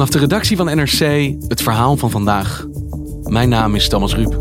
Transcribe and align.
Vanaf 0.00 0.14
de 0.14 0.20
redactie 0.20 0.56
van 0.56 0.66
NRC 0.66 1.34
het 1.48 1.62
verhaal 1.62 1.96
van 1.96 2.10
vandaag. 2.10 2.66
Mijn 3.22 3.48
naam 3.48 3.74
is 3.74 3.88
Thomas 3.88 4.14
Ruip. 4.14 4.36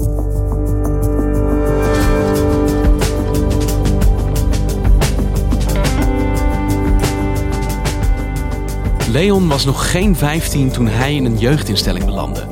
Leon 9.11 9.47
was 9.47 9.65
nog 9.65 9.91
geen 9.91 10.15
15 10.15 10.71
toen 10.71 10.87
hij 10.87 11.15
in 11.15 11.25
een 11.25 11.37
jeugdinstelling 11.37 12.05
belandde. 12.05 12.47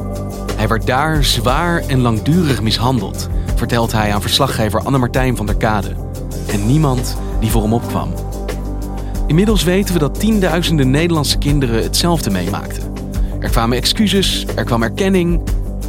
Hij 0.56 0.68
werd 0.68 0.86
daar 0.86 1.24
zwaar 1.24 1.84
en 1.88 2.02
langdurig 2.02 2.62
mishandeld, 2.62 3.30
vertelt 3.56 3.92
hij 3.92 4.14
aan 4.14 4.22
verslaggever 4.22 4.80
Anne-Martijn 4.84 5.36
van 5.36 5.46
der 5.46 5.58
Kade. 5.58 5.96
En 6.48 6.68
niemand 6.68 7.18
die 7.40 7.52
voor 7.52 7.62
hem 7.62 7.74
opkwam. 7.74 8.14
Inmiddels 9.28 9.64
weten 9.64 9.94
we 9.94 10.00
dat 10.00 10.20
tienduizenden 10.20 10.90
Nederlandse 10.90 11.38
kinderen 11.38 11.84
hetzelfde 11.84 12.30
meemaakten. 12.30 12.87
Er 13.48 13.54
kwamen 13.54 13.78
excuses, 13.78 14.46
er 14.56 14.64
kwam 14.64 14.84
erkenning, 14.84 15.42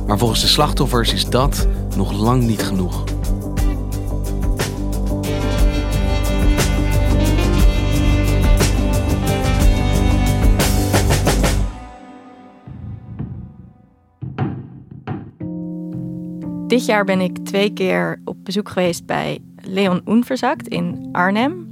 maar 0.07 0.19
volgens 0.19 0.41
de 0.41 0.47
slachtoffers 0.47 1.13
is 1.13 1.29
dat 1.29 1.69
nog 1.97 2.13
lang 2.13 2.43
niet 2.43 2.63
genoeg. 2.63 3.05
Dit 16.67 16.87
jaar 16.87 17.05
ben 17.05 17.21
ik 17.21 17.39
twee 17.39 17.73
keer 17.73 18.21
op 18.25 18.37
bezoek 18.45 18.69
geweest 18.69 19.07
bij 19.07 19.39
Leon 19.57 20.01
Oenverzakt 20.07 20.69
in 20.69 21.09
Arnhem. 21.13 21.69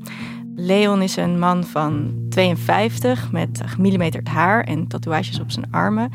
Leon 0.55 1.03
is 1.03 1.17
een 1.17 1.39
man 1.39 1.65
van 1.65 2.26
52 2.37 3.33
met 3.33 3.61
gemillimeterd 3.65 4.29
haar 4.29 4.65
en 4.65 4.87
tatoeages 4.87 5.41
op 5.41 5.51
zijn 5.51 5.67
armen. 5.71 6.11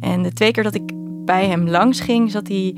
En 0.00 0.22
de 0.22 0.32
twee 0.32 0.50
keer 0.50 0.62
dat 0.62 0.74
ik 0.74 0.92
bij 1.24 1.46
hem 1.46 1.68
langs 1.68 2.00
ging, 2.00 2.30
zat 2.30 2.48
hij 2.48 2.74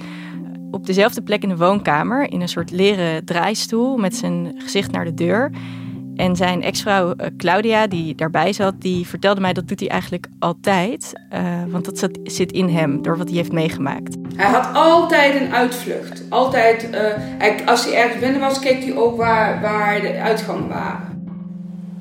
op 0.71 0.87
dezelfde 0.87 1.23
plek 1.23 1.43
in 1.43 1.49
de 1.49 1.57
woonkamer 1.57 2.31
in 2.31 2.41
een 2.41 2.49
soort 2.49 2.71
leren 2.71 3.25
draaistoel 3.25 3.97
met 3.97 4.17
zijn 4.17 4.55
gezicht 4.57 4.91
naar 4.91 5.05
de 5.05 5.15
deur. 5.15 5.51
En 6.17 6.37
zijn 6.37 6.62
ex-vrouw 6.62 7.15
eh, 7.15 7.27
Claudia, 7.37 7.87
die 7.87 8.15
daarbij 8.15 8.53
zat, 8.53 8.75
die 8.79 9.06
vertelde 9.06 9.41
mij 9.41 9.53
dat 9.53 9.69
doet 9.69 9.81
hij 9.81 9.89
eigenlijk 9.89 10.27
altijd. 10.39 11.12
Uh, 11.33 11.41
want 11.69 11.84
dat 11.84 12.11
zit 12.25 12.53
in 12.53 12.69
hem, 12.69 13.03
door 13.03 13.17
wat 13.17 13.29
hij 13.29 13.37
heeft 13.37 13.53
meegemaakt. 13.53 14.17
Hij 14.37 14.51
had 14.51 14.75
altijd 14.75 15.41
een 15.41 15.55
uitvlucht. 15.55 16.23
Altijd, 16.29 16.89
hij, 17.39 17.67
als 17.67 17.84
hij 17.84 17.95
ergens 17.95 18.21
binnen 18.21 18.41
was, 18.41 18.59
keek 18.59 18.84
hij 18.84 18.97
ook 18.97 19.17
waar, 19.17 19.61
waar 19.61 20.01
de 20.01 20.21
uitgangen 20.21 20.69
waren. 20.69 21.12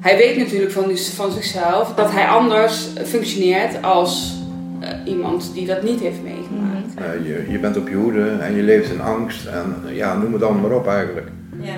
Hij 0.02 0.18
weet 0.18 0.38
natuurlijk 0.38 0.72
van, 0.72 0.98
van 0.98 1.32
zichzelf 1.32 1.94
dat 1.94 2.12
hij 2.12 2.28
anders 2.28 2.88
functioneert 3.06 3.84
als 3.84 4.34
uh, 4.82 4.90
iemand 5.06 5.54
die 5.54 5.66
dat 5.66 5.84
niet 5.84 6.00
heeft 6.00 6.24
meegemaakt. 6.24 6.96
Mm. 6.96 7.26
je, 7.26 7.46
je 7.50 7.60
bent 7.60 7.78
op 7.78 7.90
je 7.90 7.96
hoede 7.96 8.30
en 8.30 8.56
je 8.56 8.64
leeft 8.64 8.92
in 8.92 9.02
angst 9.02 9.46
en 9.46 9.76
ja, 9.94 10.18
noem 10.18 10.32
het 10.32 10.42
dan 10.42 10.62
maar 10.62 10.72
op 10.72 10.88
eigenlijk. 10.88 11.28
Ja. 11.60 11.74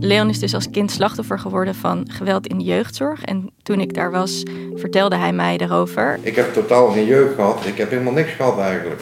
Leon 0.00 0.28
is 0.28 0.38
dus 0.38 0.54
als 0.54 0.70
kind 0.70 0.90
slachtoffer 0.90 1.38
geworden 1.38 1.74
van 1.74 2.06
geweld 2.10 2.46
in 2.46 2.58
de 2.58 2.64
jeugdzorg. 2.64 3.22
En 3.22 3.50
toen 3.62 3.80
ik 3.80 3.94
daar 3.94 4.10
was, 4.10 4.42
vertelde 4.74 5.16
hij 5.16 5.32
mij 5.32 5.56
daarover. 5.56 6.18
Ik 6.22 6.36
heb 6.36 6.52
totaal 6.52 6.90
geen 6.90 7.06
jeugd 7.06 7.34
gehad. 7.34 7.66
Ik 7.66 7.78
heb 7.78 7.90
helemaal 7.90 8.12
niks 8.12 8.32
gehad 8.32 8.58
eigenlijk. 8.58 9.00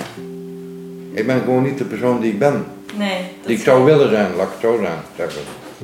Ik 1.13 1.27
ben 1.27 1.41
gewoon 1.41 1.63
niet 1.63 1.79
de 1.79 1.85
persoon 1.85 2.21
die 2.21 2.33
ik 2.33 2.39
ben. 2.39 2.65
Nee. 2.99 3.21
Die 3.47 3.57
ik 3.57 3.63
zou 3.63 3.85
willen 3.85 4.11
zijn, 4.11 4.35
laat 4.37 4.47
ik 4.47 4.53
het 4.53 4.61
zo 4.61 4.87
zeggen. 5.17 5.43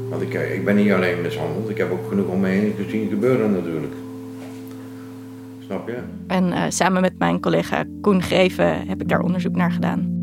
Want 0.08 0.22
ik, 0.22 0.34
ik 0.34 0.64
ben 0.64 0.76
niet 0.76 0.92
alleen 0.92 1.20
mishandeld, 1.20 1.70
ik 1.70 1.78
heb 1.78 1.90
ook 1.90 2.08
genoeg 2.08 2.26
om 2.26 2.40
me 2.40 2.48
heen 2.48 2.74
gezien 2.76 3.08
gebeuren 3.08 3.52
natuurlijk. 3.52 3.92
Snap 5.64 5.88
je? 5.88 5.98
En 6.26 6.46
uh, 6.46 6.64
samen 6.68 7.00
met 7.00 7.18
mijn 7.18 7.40
collega 7.40 7.84
Koen 8.00 8.22
Greven 8.22 8.86
heb 8.88 9.00
ik 9.00 9.08
daar 9.08 9.20
onderzoek 9.20 9.56
naar 9.56 9.72
gedaan. 9.72 10.18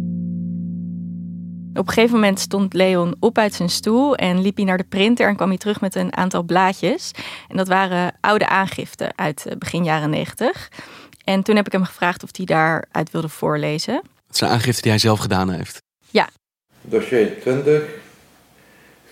Op 1.74 1.88
een 1.88 1.94
gegeven 1.94 2.16
moment 2.16 2.40
stond 2.40 2.74
Leon 2.74 3.16
op 3.20 3.38
uit 3.38 3.54
zijn 3.54 3.70
stoel 3.70 4.16
en 4.16 4.42
liep 4.42 4.56
hij 4.56 4.66
naar 4.66 4.78
de 4.78 4.84
printer 4.84 5.28
en 5.28 5.36
kwam 5.36 5.48
hij 5.48 5.58
terug 5.58 5.82
met 5.82 5.96
een 5.96 6.16
aantal 6.16 6.44
blaadjes. 6.44 7.12
En 7.48 7.58
dat 7.58 7.68
waren 7.68 8.14
oude 8.22 8.48
aangiften 8.48 9.12
uit 9.16 9.46
eh, 9.46 9.58
begin 9.58 9.84
jaren 9.84 10.10
negentig. 10.10 10.72
En 11.24 11.44
toen 11.44 11.56
heb 11.56 11.66
ik 11.66 11.72
hem 11.72 11.84
gevraagd 11.84 12.24
of 12.24 12.30
hij 12.32 12.46
daaruit 12.46 13.12
wilde 13.12 13.30
voorlezen. 13.30 14.02
Het 14.28 14.38
zijn 14.38 14.52
aangiften 14.52 14.82
die 14.82 14.92
hij 14.92 15.00
zelf 15.00 15.20
gedaan 15.20 15.50
heeft. 15.50 15.82
Ja. 16.10 16.30
Dossier 16.82 17.40
20. 17.42 17.84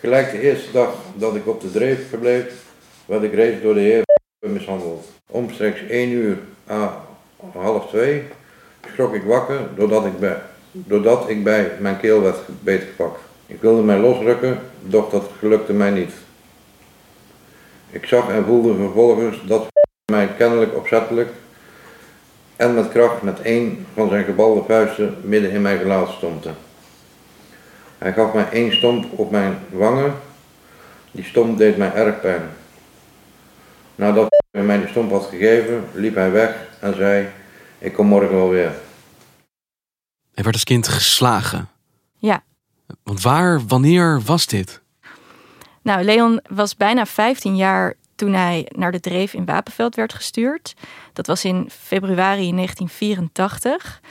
Gelijk 0.06 0.32
de 0.32 0.42
eerste 0.42 0.72
dag 0.72 0.96
dat 1.16 1.36
ik 1.36 1.48
op 1.48 1.62
de 1.62 1.72
dreef 1.72 2.10
verbleef, 2.10 2.46
werd 3.06 3.24
ik 3.24 3.34
reeds 3.34 3.62
door 3.62 3.74
de 3.74 3.80
heer 3.80 4.04
mishandeld. 4.54 5.06
Omstreeks 5.32 5.88
1 5.90 6.10
uur 6.10 6.38
à 6.70 7.06
half 7.54 7.88
2 7.88 8.24
schrok 8.94 9.14
ik 9.14 9.24
wakker 9.24 9.60
doordat 9.76 10.06
ik 10.06 10.20
bij 10.20 10.42
doordat 10.72 11.30
ik 11.30 11.44
bij 11.44 11.72
mijn 11.80 12.00
keel 12.00 12.22
werd 12.22 12.38
beetgepakt. 12.64 13.20
Ik 13.46 13.62
wilde 13.62 13.82
mij 13.82 13.98
losrukken, 13.98 14.60
doch 14.82 15.10
dat 15.10 15.30
gelukte 15.40 15.74
mij 15.74 15.92
niet. 15.92 16.12
Ik 17.90 18.06
zag 18.06 18.30
en 18.30 18.46
voelde 18.46 18.76
vervolgens 18.76 19.44
dat 19.48 19.68
mij 20.12 20.28
kennelijk 20.38 20.76
opzettelijk 20.76 21.30
en 22.56 22.74
met 22.74 22.90
kracht 22.90 23.22
met 23.22 23.42
één 23.42 23.86
van 23.94 24.10
zijn 24.10 24.26
gebalde 24.26 24.64
vuisten 24.68 25.16
midden 25.22 25.52
in 25.52 25.62
mijn 25.62 25.80
gelaat 25.80 26.10
stompte. 26.10 26.50
Hij 27.98 28.14
gaf 28.14 28.34
mij 28.34 28.50
één 28.50 28.76
stomp 28.76 29.20
op 29.20 29.32
mijn 29.32 29.58
wangen. 29.70 30.14
Die 31.12 31.24
stomp 31.24 31.58
deed 31.58 31.78
mij 31.78 31.94
erg 31.94 32.22
pijn. 32.22 32.50
Nadat 33.96 34.28
hij 34.52 34.64
mij 34.64 34.78
die 34.78 34.88
stomp 34.88 35.12
had 35.12 35.26
gegeven, 35.26 35.84
liep 35.94 36.16
hij 36.16 36.32
weg 36.32 36.56
en 36.80 36.96
zei: 36.96 37.28
Ik 37.78 37.94
kom 37.94 38.08
morgen 38.08 38.36
wel 38.36 38.50
weer. 38.50 38.74
Hij 40.34 40.44
werd 40.44 40.56
als 40.56 40.64
kind 40.64 40.88
geslagen. 40.88 41.70
Ja. 42.18 42.44
Want 43.04 43.22
waar, 43.22 43.66
wanneer 43.68 44.22
was 44.26 44.46
dit? 44.46 44.82
Nou, 45.82 46.04
Leon 46.04 46.42
was 46.50 46.76
bijna 46.76 47.06
15 47.06 47.56
jaar 47.56 47.94
toen 48.16 48.34
hij 48.34 48.72
naar 48.76 48.92
de 48.92 49.00
Dreef 49.00 49.34
in 49.34 49.46
Wapenveld 49.46 49.96
werd 49.96 50.14
gestuurd. 50.14 50.74
Dat 51.14 51.28
was 51.28 51.46
in 51.46 51.70
februari 51.70 52.52
1984. 52.52 54.02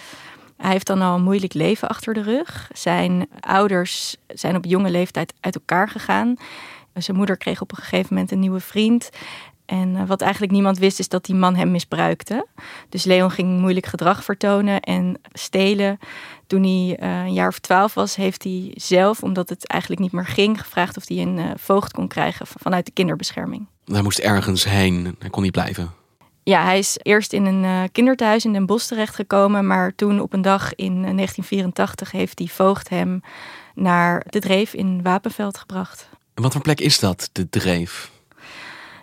Hij 0.64 0.72
heeft 0.72 0.86
dan 0.86 1.02
al 1.02 1.14
een 1.14 1.22
moeilijk 1.22 1.54
leven 1.54 1.88
achter 1.88 2.14
de 2.14 2.22
rug. 2.22 2.69
Zijn 2.72 3.28
ouders 3.41 4.16
zijn 4.26 4.56
op 4.56 4.64
jonge 4.64 4.91
leeftijd 4.91 5.34
uit 5.41 5.54
elkaar 5.54 5.88
gegaan. 5.88 6.36
Zijn 6.94 7.16
moeder 7.16 7.36
kreeg 7.36 7.60
op 7.60 7.70
een 7.70 7.82
gegeven 7.82 8.06
moment 8.10 8.30
een 8.30 8.38
nieuwe 8.38 8.60
vriend. 8.60 9.10
En 9.66 9.97
eh, 9.97 10.06
wat 10.06 10.20
eigenlijk 10.20 10.52
niemand 10.52 10.78
wist, 10.78 10.98
is 10.98 11.08
dat 11.08 11.25
die 11.25 11.34
man 11.34 11.54
hem 11.54 11.70
misbruikte. 11.70 12.47
Dus 12.88 13.04
Leon 13.04 13.30
ging 13.30 13.60
moeilijk 13.60 13.86
gedrag 13.86 14.25
vertonen 14.25 14.80
en 14.80 15.20
stelen. 15.32 15.98
Toen 16.47 16.62
hij 16.62 16.98
uh, 17.00 17.25
een 17.25 17.32
jaar 17.32 17.48
of 17.48 17.58
twaalf 17.58 17.94
was, 17.94 18.16
heeft 18.16 18.42
hij 18.42 18.72
zelf, 18.75 19.22
omdat 19.22 19.48
het 19.48 19.66
eigenlijk 19.66 20.02
niet 20.02 20.12
meer 20.12 20.26
ging, 20.26 20.60
gevraagd 20.60 20.96
of 20.96 21.08
hij 21.08 21.19
een 21.19 21.38
uh, 21.38 21.50
voogd 21.56 21.92
kon 21.92 22.08
krijgen 22.08 22.46
vanuit 22.46 22.86
de 22.86 22.92
kinderbescherming. 22.92 23.66
Hij 23.84 24.02
moest 24.02 24.19
ergens 24.19 24.64
heen, 24.64 25.16
hij 25.19 25.31
kon 25.31 25.43
niet 25.43 25.52
blijven. 25.52 26.02
Ja, 26.44 26.64
hij 26.64 26.79
is 26.79 26.96
eerst 27.02 27.32
in 27.32 27.44
een 27.44 27.64
uh, 27.64 27.82
kinderthuis 27.93 28.44
in 28.44 28.52
Den 28.52 28.67
Bosch 28.67 28.87
terechtgekomen, 28.87 29.67
maar 29.67 29.94
toen 29.94 30.20
op 30.20 30.32
een 30.32 30.43
dag 30.43 30.75
in 30.75 30.93
1984 30.93 32.11
heeft 32.11 32.37
die 32.37 32.52
voogd 32.52 32.88
hem 32.88 33.23
naar 33.75 34.26
de 34.29 34.38
Dreef 34.38 34.75
in 34.75 35.02
Wapenveld 35.02 35.58
gebracht. 35.58 36.08
En 36.35 36.43
wat 36.43 36.52
voor 36.52 36.62
plek 36.62 36.81
is 36.81 36.99
dat, 36.99 37.31
de 37.32 37.49
Dreef? 37.49 38.11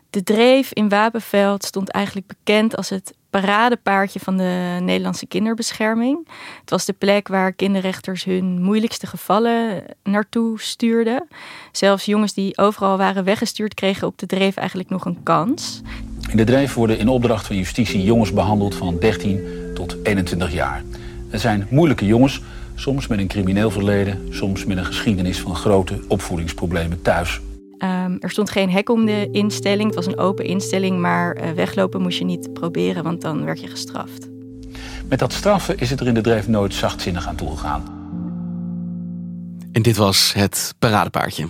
De 0.10 0.24
Dreef 0.24 0.74
in 0.74 0.90
Wapenveld 0.90 1.64
stond 1.64 1.90
eigenlijk 1.90 2.28
bekend 2.28 2.76
als 2.76 2.90
het 2.90 3.14
paradepaardje 3.30 4.20
van 4.20 4.38
de 4.38 4.78
Nederlandse 4.82 5.26
kinderbescherming. 5.26 6.28
Het 6.60 6.70
was 6.70 6.86
de 6.86 6.94
plek 6.94 7.28
waar 7.28 7.54
kinderrechters 7.54 8.24
hun 8.24 8.62
moeilijkste 8.62 9.08
gevallen 9.08 9.84
naartoe 10.04 10.62
stuurden. 10.62 11.28
Zelfs 11.72 12.06
jongens 12.06 12.34
die 12.34 12.58
overal 12.58 12.98
waren 12.98 13.24
weggestuurd 13.24 13.74
kregen 13.74 14.08
op 14.08 14.18
de 14.18 14.26
Dreef 14.26 14.56
eigenlijk 14.56 14.90
nog 14.90 15.06
een 15.06 15.24
kans. 15.24 15.82
In 16.32 16.38
de 16.38 16.44
Dreef 16.44 16.74
worden 16.74 16.98
in 16.98 17.08
opdracht 17.08 17.48
van 17.48 17.56
justitie 17.56 18.04
jongens 18.04 18.34
behandeld 18.34 18.76
van 18.76 19.00
13 19.00 19.44
tot 19.74 19.98
21 20.04 20.54
jaar. 20.54 20.84
Het 21.30 21.42
zijn 21.42 21.68
moeilijke 21.70 22.06
jongens, 22.06 22.42
soms 22.76 23.08
met 23.08 23.20
een 23.20 23.28
crimineel 23.28 23.72
verleden, 23.72 24.28
soms 24.30 24.66
met 24.66 24.78
een 24.78 24.86
geschiedenis 24.86 25.40
van 25.40 25.56
grote 25.56 26.00
opvoedingsproblemen 26.08 27.02
thuis. 27.02 27.40
Ehm, 27.78 28.16
er 28.20 28.30
stond 28.30 28.50
geen 28.50 28.70
hek 28.70 28.90
om 28.90 29.06
de 29.06 29.28
instelling. 29.32 29.86
Het 29.86 29.96
was 29.96 30.06
een 30.06 30.18
open 30.18 30.46
instelling, 30.46 31.00
maar 31.00 31.36
eh, 31.36 31.52
weglopen 31.52 32.02
moest 32.02 32.18
je 32.18 32.26
niet 32.26 32.54
proberen, 32.54 33.04
want 33.04 33.22
dan 33.22 33.46
werd 33.46 33.62
je 33.62 33.68
gestraft. 33.68 34.30
Met 35.08 35.20
dat 35.20 35.34
straffen 35.34 35.78
is 35.78 35.90
het 35.90 36.00
er 36.00 36.08
in 36.08 36.14
de 36.14 36.22
dreef 36.22 36.48
nooit 36.48 36.74
zachtzinnig 36.74 37.28
aan 37.28 37.36
toegegaan. 37.36 37.84
En 39.72 39.82
dit 39.82 39.98
was 39.98 40.34
het 40.34 40.74
paradepaardje. 40.80 41.48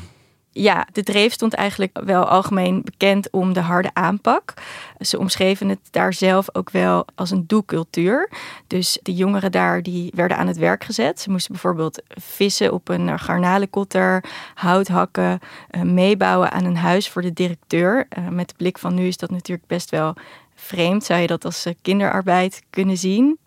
Ja, 0.53 0.87
de 0.91 1.03
dreef 1.03 1.33
stond 1.33 1.53
eigenlijk 1.53 1.99
wel 2.03 2.25
algemeen 2.25 2.81
bekend 2.83 3.29
om 3.29 3.53
de 3.53 3.59
harde 3.59 3.89
aanpak. 3.93 4.53
Ze 4.99 5.19
omschreven 5.19 5.69
het 5.69 5.79
daar 5.91 6.13
zelf 6.13 6.55
ook 6.55 6.69
wel 6.69 7.05
als 7.15 7.31
een 7.31 7.43
doecultuur. 7.47 8.29
Dus 8.67 8.99
de 9.03 9.13
jongeren 9.13 9.51
daar 9.51 9.83
die 9.83 10.11
werden 10.15 10.37
aan 10.37 10.47
het 10.47 10.57
werk 10.57 10.83
gezet. 10.83 11.19
Ze 11.19 11.29
moesten 11.29 11.51
bijvoorbeeld 11.51 12.01
vissen 12.07 12.73
op 12.73 12.89
een 12.89 13.19
garnalenkotter, 13.19 14.23
hout 14.53 14.87
hakken, 14.87 15.39
eh, 15.69 15.81
meebouwen 15.81 16.51
aan 16.51 16.65
een 16.65 16.77
huis 16.77 17.09
voor 17.09 17.21
de 17.21 17.33
directeur. 17.33 18.05
Eh, 18.09 18.27
met 18.27 18.49
de 18.49 18.55
blik 18.57 18.77
van 18.77 18.93
nu 18.93 19.07
is 19.07 19.17
dat 19.17 19.31
natuurlijk 19.31 19.67
best 19.67 19.89
wel 19.89 20.13
vreemd. 20.55 21.03
Zou 21.03 21.21
je 21.21 21.27
dat 21.27 21.45
als 21.45 21.65
eh, 21.65 21.73
kinderarbeid 21.81 22.63
kunnen 22.69 22.97
zien? 22.97 23.37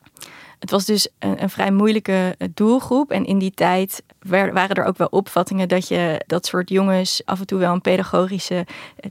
Het 0.64 0.72
was 0.72 0.84
dus 0.84 1.08
een, 1.18 1.42
een, 1.42 1.50
vrij 1.50 1.70
moeilijke 1.70 2.36
doelgroep. 2.54 3.10
En 3.10 3.24
in 3.24 3.38
die 3.38 3.50
tijd 3.50 4.02
waren 4.20 4.74
er 4.74 4.84
ook 4.84 4.96
wel 4.96 5.06
opvattingen 5.10 5.68
dat 5.68 5.88
je 5.88 6.20
dat 6.26 6.46
soort 6.46 6.68
jongens 6.68 7.22
af 7.24 7.40
en 7.40 7.46
toe 7.46 7.58
wel 7.58 7.72
een 7.72 7.80
pedagogische 7.80 8.66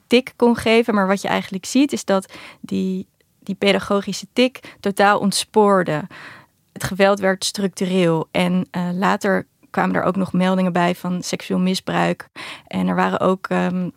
tik 0.08 0.34
kon 0.36 0.56
geven. 0.56 0.94
Maar 0.94 1.08
wat 1.08 1.22
je 1.22 1.28
eigenlijk 1.28 1.66
ziet 1.66 1.94
is 1.94 2.06
dat 2.06 2.34
die, 2.62 3.08
die 3.40 3.56
pedagogische 3.56 4.28
tik 4.34 4.76
totaal 4.80 5.20
ontspoorde. 5.20 6.08
Het 6.72 6.84
geweld 6.84 7.20
werd 7.20 7.46
structureel. 7.46 8.28
En 8.32 8.68
uh, 8.72 8.90
later 8.94 9.48
kwamen 9.70 9.96
er 9.96 10.04
ook 10.04 10.16
nog 10.16 10.34
meldingen 10.34 10.74
bij 10.74 10.96
van 10.96 11.24
seksueel 11.24 11.60
misbruik. 11.60 12.28
En 12.68 12.88
er 12.88 12.96
waren 12.96 13.20
ook 13.20 13.50
um, 13.50 13.92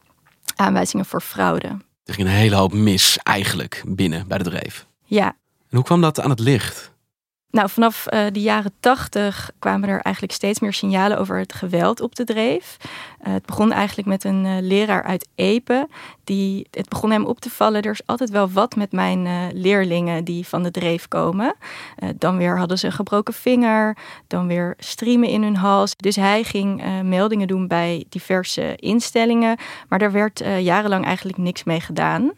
aanwijzingen 0.57 1.07
voor 1.07 1.21
fraude. 1.21 1.69
Er 2.05 2.15
ging 2.15 2.29
een 2.29 2.35
hele 2.35 2.57
hoop 2.57 2.73
mis 2.73 3.19
eigenlijk 3.23 3.83
binnen 3.87 4.29
bij 4.29 4.39
de 4.39 4.45
dreef. 4.45 4.87
Ja. 5.05 5.27
En 5.69 5.77
hoe 5.77 5.85
kwam 5.85 6.01
dat 6.01 6.21
aan 6.21 6.31
het 6.31 6.41
licht? 6.41 6.95
Nou, 7.51 7.69
vanaf 7.69 8.07
uh, 8.11 8.27
de 8.33 8.41
jaren 8.41 8.73
tachtig 8.81 9.51
kwamen 9.59 9.89
er 9.89 10.01
eigenlijk 10.01 10.35
steeds 10.35 10.61
meer 10.61 10.73
signalen 10.73 11.19
over 11.19 11.39
het 11.39 11.53
geweld 11.53 12.01
op 12.01 12.15
de 12.15 12.25
dreef. 12.25 12.77
Uh, 12.81 13.33
het 13.33 13.47
begon 13.47 13.73
eigenlijk 13.73 14.09
met 14.09 14.25
een 14.25 14.45
uh, 14.45 14.57
leraar 14.61 15.03
uit 15.03 15.29
Epe. 15.35 15.89
Die, 16.25 16.67
het 16.71 16.89
begon 16.89 17.11
hem 17.11 17.25
op 17.25 17.41
te 17.41 17.51
vallen, 17.51 17.83
er 17.83 17.93
is 17.93 18.07
altijd 18.07 18.31
wel 18.31 18.51
wat 18.51 18.77
met 18.77 18.93
mijn 18.93 19.53
leerlingen 19.53 20.25
die 20.25 20.47
van 20.47 20.63
de 20.63 20.71
dreef 20.71 21.09
komen. 21.09 21.55
dan 22.19 22.37
weer 22.37 22.59
hadden 22.59 22.79
ze 22.79 22.87
een 22.87 22.93
gebroken 22.93 23.35
vinger, 23.35 23.97
dan 24.27 24.47
weer 24.47 24.75
striemen 24.79 25.29
in 25.29 25.43
hun 25.43 25.57
hals. 25.57 25.97
Dus 25.97 26.17
hij 26.17 26.45
ging 26.45 26.83
meldingen 27.03 27.47
doen 27.47 27.67
bij 27.67 28.05
diverse 28.09 28.77
instellingen. 28.77 29.59
Maar 29.89 29.99
daar 29.99 30.13
werd 30.13 30.45
jarenlang 30.59 31.05
eigenlijk 31.05 31.39
niks 31.39 31.65
mee 31.65 31.81
gedaan. 31.81 32.33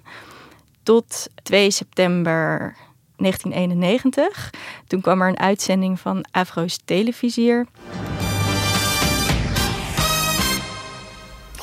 Tot 0.83 1.27
2 1.43 1.71
september 1.71 2.75
1991. 3.19 4.51
Toen 4.87 5.01
kwam 5.01 5.23
er 5.23 5.29
een 5.29 5.39
uitzending 5.39 6.01
van 6.01 6.25
Afro's 6.31 6.79
Televisier. 6.85 7.67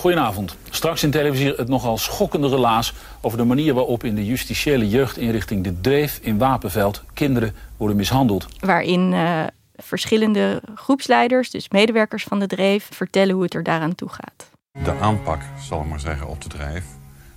Goedenavond. 0.06 0.56
Straks 0.70 1.04
in 1.04 1.12
televisie 1.12 1.54
het 1.54 1.68
nogal 1.68 1.98
schokkende 1.98 2.50
relaas 2.50 2.94
over 3.22 3.38
de 3.38 3.44
manier 3.44 3.74
waarop 3.74 4.04
in 4.04 4.16
de 4.16 4.26
justitiële 4.26 4.90
jeugdinrichting 4.90 5.64
De 5.64 5.82
Dreef 5.82 6.20
in 6.22 6.38
Wapenveld 6.38 7.04
kinderen 7.14 7.56
worden 7.78 7.98
mishandeld. 7.98 8.46
Waarin 8.60 9.12
uh, 9.12 9.44
verschillende 9.76 10.62
groepsleiders, 10.76 11.50
dus 11.50 11.70
medewerkers 11.70 12.24
van 12.24 12.40
De 12.40 12.48
Dreef, 12.48 12.90
vertellen 12.92 13.34
hoe 13.34 13.44
het 13.44 13.54
er 13.54 13.64
daaraan 13.64 13.96
toe 13.96 14.10
gaat. 14.10 14.50
De 14.84 14.94
aanpak, 15.00 15.42
zal 15.60 15.82
ik 15.82 15.88
maar 15.88 16.00
zeggen, 16.00 16.28
op 16.28 16.42
De 16.42 16.50
Dreef, 16.50 16.84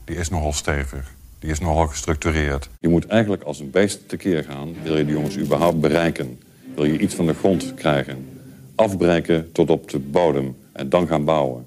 die 0.05 0.17
is 0.17 0.29
nogal 0.29 0.53
stevig. 0.53 1.17
Die 1.39 1.51
is 1.51 1.59
nogal 1.59 1.87
gestructureerd. 1.87 2.69
Je 2.81 2.89
moet 2.89 3.07
eigenlijk 3.07 3.43
als 3.43 3.61
een 3.61 3.71
beest 3.71 4.09
tekeer 4.09 4.45
gaan. 4.45 4.75
Wil 4.83 4.97
je 4.97 5.05
de 5.05 5.13
jongens 5.13 5.39
überhaupt 5.39 5.81
bereiken? 5.81 6.41
Wil 6.75 6.85
je 6.85 6.99
iets 6.99 7.15
van 7.15 7.27
de 7.27 7.35
grond 7.35 7.75
krijgen? 7.75 8.41
Afbreken 8.75 9.53
tot 9.53 9.71
op 9.71 9.91
de 9.91 9.99
bodem 9.99 10.57
en 10.73 10.89
dan 10.89 11.07
gaan 11.07 11.25
bouwen. 11.25 11.67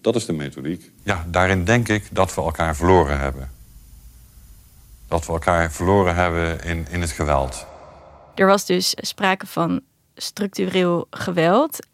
Dat 0.00 0.16
is 0.16 0.26
de 0.26 0.32
methodiek. 0.32 0.90
Ja, 1.02 1.26
daarin 1.28 1.64
denk 1.64 1.88
ik 1.88 2.08
dat 2.12 2.34
we 2.34 2.40
elkaar 2.40 2.76
verloren 2.76 3.20
hebben. 3.20 3.50
Dat 5.08 5.26
we 5.26 5.32
elkaar 5.32 5.72
verloren 5.72 6.14
hebben 6.14 6.64
in, 6.64 6.86
in 6.90 7.00
het 7.00 7.10
geweld. 7.10 7.66
Er 8.34 8.46
was 8.46 8.66
dus 8.66 8.94
sprake 8.96 9.46
van 9.46 9.80
structureel 10.14 11.06
geweld. 11.10 11.86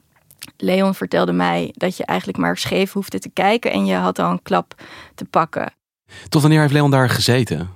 Leon 0.56 0.94
vertelde 0.94 1.32
mij 1.32 1.70
dat 1.76 1.96
je 1.96 2.04
eigenlijk 2.04 2.38
maar 2.38 2.56
scheef 2.56 2.92
hoefde 2.92 3.18
te 3.18 3.30
kijken 3.30 3.72
en 3.72 3.86
je 3.86 3.94
had 3.94 4.18
al 4.18 4.30
een 4.30 4.42
klap 4.42 4.82
te 5.14 5.24
pakken. 5.24 5.72
Tot 6.28 6.42
wanneer 6.42 6.60
heeft 6.60 6.72
Leon 6.72 6.90
daar 6.90 7.10
gezeten? 7.10 7.70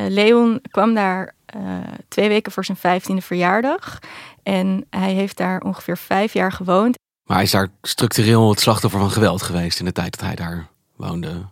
Uh, 0.00 0.06
Leon 0.08 0.60
kwam 0.70 0.94
daar 0.94 1.34
uh, 1.56 1.62
twee 2.08 2.28
weken 2.28 2.52
voor 2.52 2.64
zijn 2.64 2.76
vijftiende 2.76 3.22
verjaardag. 3.22 3.98
En 4.42 4.86
hij 4.90 5.12
heeft 5.12 5.36
daar 5.36 5.60
ongeveer 5.60 5.96
vijf 5.96 6.32
jaar 6.32 6.52
gewoond. 6.52 6.96
Maar 7.24 7.36
hij 7.36 7.46
is 7.46 7.50
daar 7.50 7.68
structureel 7.82 8.50
het 8.50 8.60
slachtoffer 8.60 9.00
van 9.00 9.10
geweld 9.10 9.42
geweest 9.42 9.78
in 9.78 9.84
de 9.84 9.92
tijd 9.92 10.18
dat 10.18 10.26
hij 10.26 10.34
daar 10.34 10.68
woonde. 10.96 11.46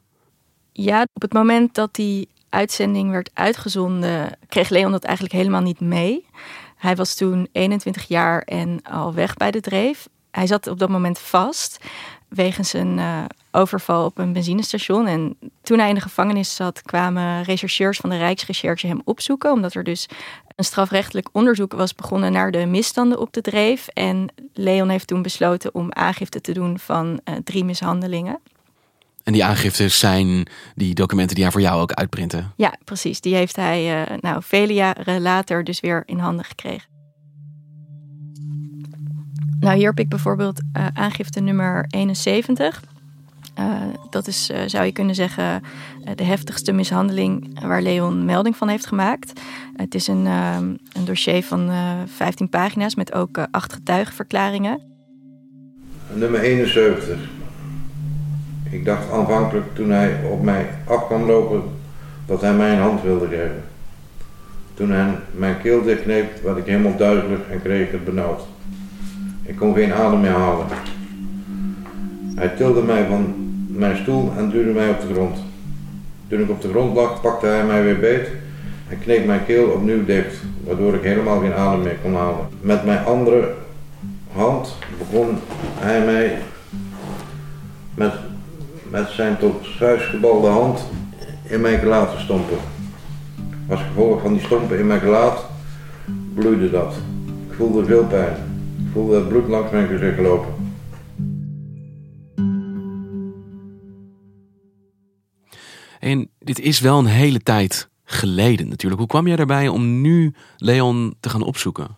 Ja, 0.72 1.06
op 1.12 1.22
het 1.22 1.32
moment 1.32 1.74
dat 1.74 1.94
die 1.94 2.28
uitzending 2.48 3.10
werd 3.10 3.30
uitgezonden, 3.34 4.38
kreeg 4.48 4.68
Leon 4.68 4.90
dat 4.90 5.04
eigenlijk 5.04 5.34
helemaal 5.34 5.60
niet 5.60 5.80
mee. 5.80 6.26
Hij 6.76 6.96
was 6.96 7.14
toen 7.14 7.48
21 7.52 8.08
jaar 8.08 8.42
en 8.42 8.82
al 8.82 9.14
weg 9.14 9.34
bij 9.34 9.50
de 9.50 9.60
dreef. 9.60 10.08
Hij 10.30 10.46
zat 10.46 10.66
op 10.66 10.78
dat 10.78 10.88
moment 10.88 11.18
vast 11.18 11.78
wegens 12.28 12.72
een 12.72 12.98
uh, 12.98 13.24
overval 13.50 14.04
op 14.04 14.18
een 14.18 14.32
benzinestation. 14.32 15.06
En 15.06 15.36
toen 15.62 15.78
hij 15.78 15.88
in 15.88 15.94
de 15.94 16.00
gevangenis 16.00 16.54
zat, 16.54 16.82
kwamen 16.82 17.42
rechercheurs 17.42 17.98
van 17.98 18.10
de 18.10 18.16
Rijksrecherche 18.16 18.86
hem 18.86 19.00
opzoeken. 19.04 19.52
Omdat 19.52 19.74
er 19.74 19.84
dus 19.84 20.08
een 20.56 20.64
strafrechtelijk 20.64 21.28
onderzoek 21.32 21.72
was 21.72 21.94
begonnen 21.94 22.32
naar 22.32 22.50
de 22.50 22.66
misstanden 22.66 23.18
op 23.18 23.32
de 23.32 23.40
dreef. 23.40 23.88
En 23.88 24.28
Leon 24.52 24.88
heeft 24.88 25.06
toen 25.06 25.22
besloten 25.22 25.74
om 25.74 25.92
aangifte 25.92 26.40
te 26.40 26.52
doen 26.52 26.78
van 26.78 27.20
uh, 27.24 27.34
drie 27.44 27.64
mishandelingen. 27.64 28.38
En 29.22 29.32
die 29.32 29.44
aangiftes 29.44 29.98
zijn 29.98 30.46
die 30.74 30.94
documenten 30.94 31.34
die 31.34 31.44
hij 31.44 31.52
voor 31.52 31.62
jou 31.62 31.80
ook 31.80 31.92
uitprinten? 31.92 32.52
Ja, 32.56 32.74
precies. 32.84 33.20
Die 33.20 33.34
heeft 33.34 33.56
hij 33.56 34.10
uh, 34.10 34.16
nou, 34.20 34.42
vele 34.42 34.74
jaren 34.74 35.22
later 35.22 35.64
dus 35.64 35.80
weer 35.80 36.02
in 36.06 36.18
handen 36.18 36.44
gekregen. 36.44 36.95
Nou, 39.66 39.78
hier 39.78 39.88
heb 39.88 39.98
ik 39.98 40.08
bijvoorbeeld 40.08 40.60
uh, 40.76 40.86
aangifte 40.94 41.40
nummer 41.40 41.84
71. 41.88 42.82
Uh, 43.58 43.82
dat 44.10 44.26
is, 44.26 44.50
uh, 44.50 44.58
zou 44.66 44.84
je 44.84 44.92
kunnen 44.92 45.14
zeggen, 45.14 45.62
de 46.14 46.24
heftigste 46.24 46.72
mishandeling 46.72 47.60
waar 47.66 47.82
Leon 47.82 48.24
melding 48.24 48.56
van 48.56 48.68
heeft 48.68 48.86
gemaakt. 48.86 49.40
het 49.76 49.94
is 49.94 50.06
een, 50.06 50.26
een 50.26 51.04
dossier 51.04 51.42
van 51.42 51.70
15 52.06 52.48
pagina's 52.48 52.94
met 52.94 53.12
ook 53.12 53.38
acht 53.50 53.72
getuigenverklaringen. 53.72 54.80
Nummer 56.12 56.40
71. 56.40 57.18
Ik 58.70 58.84
dacht 58.84 59.10
aanvankelijk 59.10 59.74
toen 59.74 59.90
hij 59.90 60.24
op 60.30 60.42
mij 60.42 60.68
af 60.84 61.06
kwam 61.06 61.22
lopen 61.22 61.62
dat 62.26 62.40
hij 62.40 62.54
mij 62.54 62.72
een 62.72 62.80
hand 62.80 63.02
wilde 63.02 63.26
geven. 63.26 63.64
Toen 64.74 64.90
hij 64.90 65.18
mijn 65.30 65.60
keel 65.60 65.82
dichtkneep, 65.82 66.42
werd 66.42 66.56
ik 66.56 66.66
helemaal 66.66 66.96
duizelig 66.96 67.40
en 67.50 67.62
kreeg 67.62 67.90
het 67.90 68.04
benauwd. 68.04 68.54
Ik 69.46 69.56
kon 69.56 69.74
geen 69.74 69.92
adem 69.92 70.20
meer 70.20 70.30
halen. 70.30 70.66
Hij 72.34 72.48
tilde 72.48 72.82
mij 72.82 73.06
van 73.06 73.34
mijn 73.68 73.96
stoel 73.96 74.32
en 74.36 74.50
duwde 74.50 74.70
mij 74.70 74.90
op 74.90 75.00
de 75.00 75.12
grond. 75.12 75.38
Toen 76.28 76.40
ik 76.40 76.50
op 76.50 76.60
de 76.60 76.68
grond 76.68 76.94
lag, 76.94 77.20
pakte 77.20 77.46
hij 77.46 77.64
mij 77.64 77.82
weer 77.82 77.98
beet 77.98 78.28
en 78.88 78.98
kneep 78.98 79.26
mijn 79.26 79.44
keel 79.44 79.68
opnieuw 79.68 80.04
dicht, 80.04 80.36
waardoor 80.64 80.94
ik 80.94 81.02
helemaal 81.02 81.40
geen 81.40 81.54
adem 81.54 81.82
meer 81.82 81.96
kon 82.02 82.14
halen. 82.14 82.48
Met 82.60 82.84
mijn 82.84 83.04
andere 83.04 83.54
hand 84.32 84.76
begon 84.98 85.38
hij 85.78 86.04
mij 86.04 86.38
met, 87.94 88.12
met 88.90 89.08
zijn 89.08 89.38
tot 89.38 89.66
vuist 89.78 90.04
gebalde 90.04 90.48
hand 90.48 90.84
in 91.42 91.60
mijn 91.60 91.78
gelaat 91.78 92.10
te 92.16 92.22
stompen. 92.22 92.58
Als 93.68 93.80
gevolg 93.80 94.22
van 94.22 94.32
die 94.32 94.42
stompen 94.42 94.78
in 94.78 94.86
mijn 94.86 95.00
gelaat 95.00 95.44
bloeide 96.34 96.70
dat. 96.70 96.94
Ik 97.48 97.56
voelde 97.56 97.84
veel 97.84 98.04
pijn 98.04 98.45
voelde 98.96 99.14
het 99.14 99.28
bloed 99.28 99.48
langs 99.48 99.70
mijn 99.70 99.88
gezicht 99.88 100.18
lopen. 100.18 100.54
En 105.98 106.30
dit 106.38 106.60
is 106.60 106.80
wel 106.80 106.98
een 106.98 107.06
hele 107.06 107.40
tijd 107.40 107.88
geleden 108.04 108.68
natuurlijk. 108.68 109.00
Hoe 109.00 109.10
kwam 109.10 109.26
jij 109.26 109.36
erbij 109.36 109.68
om 109.68 110.00
nu 110.00 110.34
Leon 110.56 111.16
te 111.20 111.28
gaan 111.28 111.42
opzoeken? 111.42 111.96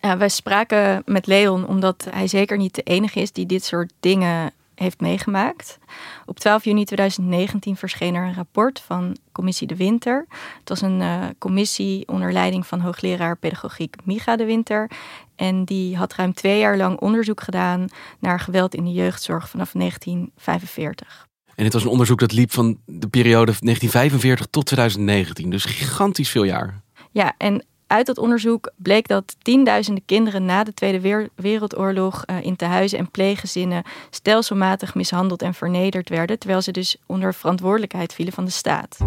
Ja, 0.00 0.18
wij 0.18 0.28
spraken 0.28 1.02
met 1.04 1.26
Leon 1.26 1.66
omdat 1.66 2.06
hij 2.10 2.26
zeker 2.26 2.56
niet 2.56 2.74
de 2.74 2.82
enige 2.82 3.20
is 3.20 3.32
die 3.32 3.46
dit 3.46 3.64
soort 3.64 3.92
dingen 4.00 4.52
heeft 4.82 5.00
meegemaakt. 5.00 5.78
Op 6.26 6.38
12 6.38 6.64
juni 6.64 6.84
2019 6.84 7.76
verscheen 7.76 8.14
er 8.14 8.24
een 8.24 8.34
rapport 8.34 8.80
van 8.80 9.16
Commissie 9.32 9.66
De 9.66 9.76
Winter. 9.76 10.26
Het 10.58 10.68
was 10.68 10.80
een 10.80 11.00
uh, 11.00 11.24
commissie 11.38 12.08
onder 12.08 12.32
leiding 12.32 12.66
van 12.66 12.80
hoogleraar 12.80 13.36
pedagogiek 13.36 13.96
Micha 14.04 14.36
De 14.36 14.44
Winter. 14.44 14.90
En 15.36 15.64
die 15.64 15.96
had 15.96 16.14
ruim 16.14 16.34
twee 16.34 16.58
jaar 16.58 16.76
lang 16.76 17.00
onderzoek 17.00 17.40
gedaan 17.40 17.88
naar 18.18 18.40
geweld 18.40 18.74
in 18.74 18.84
de 18.84 18.92
jeugdzorg 18.92 19.48
vanaf 19.48 19.72
1945. 19.72 21.28
En 21.54 21.64
dit 21.64 21.72
was 21.72 21.82
een 21.84 21.90
onderzoek 21.90 22.18
dat 22.18 22.32
liep 22.32 22.52
van 22.52 22.78
de 22.84 23.08
periode 23.08 23.52
1945 23.60 24.46
tot 24.46 24.66
2019, 24.66 25.50
dus 25.50 25.64
gigantisch 25.64 26.30
veel 26.30 26.44
jaar. 26.44 26.80
Ja, 27.10 27.34
en 27.38 27.64
uit 27.90 28.06
dat 28.06 28.18
onderzoek 28.18 28.70
bleek 28.76 29.08
dat 29.08 29.36
tienduizenden 29.42 30.04
kinderen 30.06 30.44
na 30.44 30.64
de 30.64 30.74
Tweede 30.74 31.28
Wereldoorlog 31.34 32.24
uh, 32.26 32.36
in 32.42 32.56
tehuizen 32.56 32.98
en 32.98 33.10
pleeggezinnen 33.10 33.82
stelselmatig 34.10 34.94
mishandeld 34.94 35.42
en 35.42 35.54
vernederd 35.54 36.08
werden, 36.08 36.38
terwijl 36.38 36.62
ze 36.62 36.70
dus 36.70 36.96
onder 37.06 37.34
verantwoordelijkheid 37.34 38.14
vielen 38.14 38.32
van 38.32 38.44
de 38.44 38.50
staat. 38.50 38.98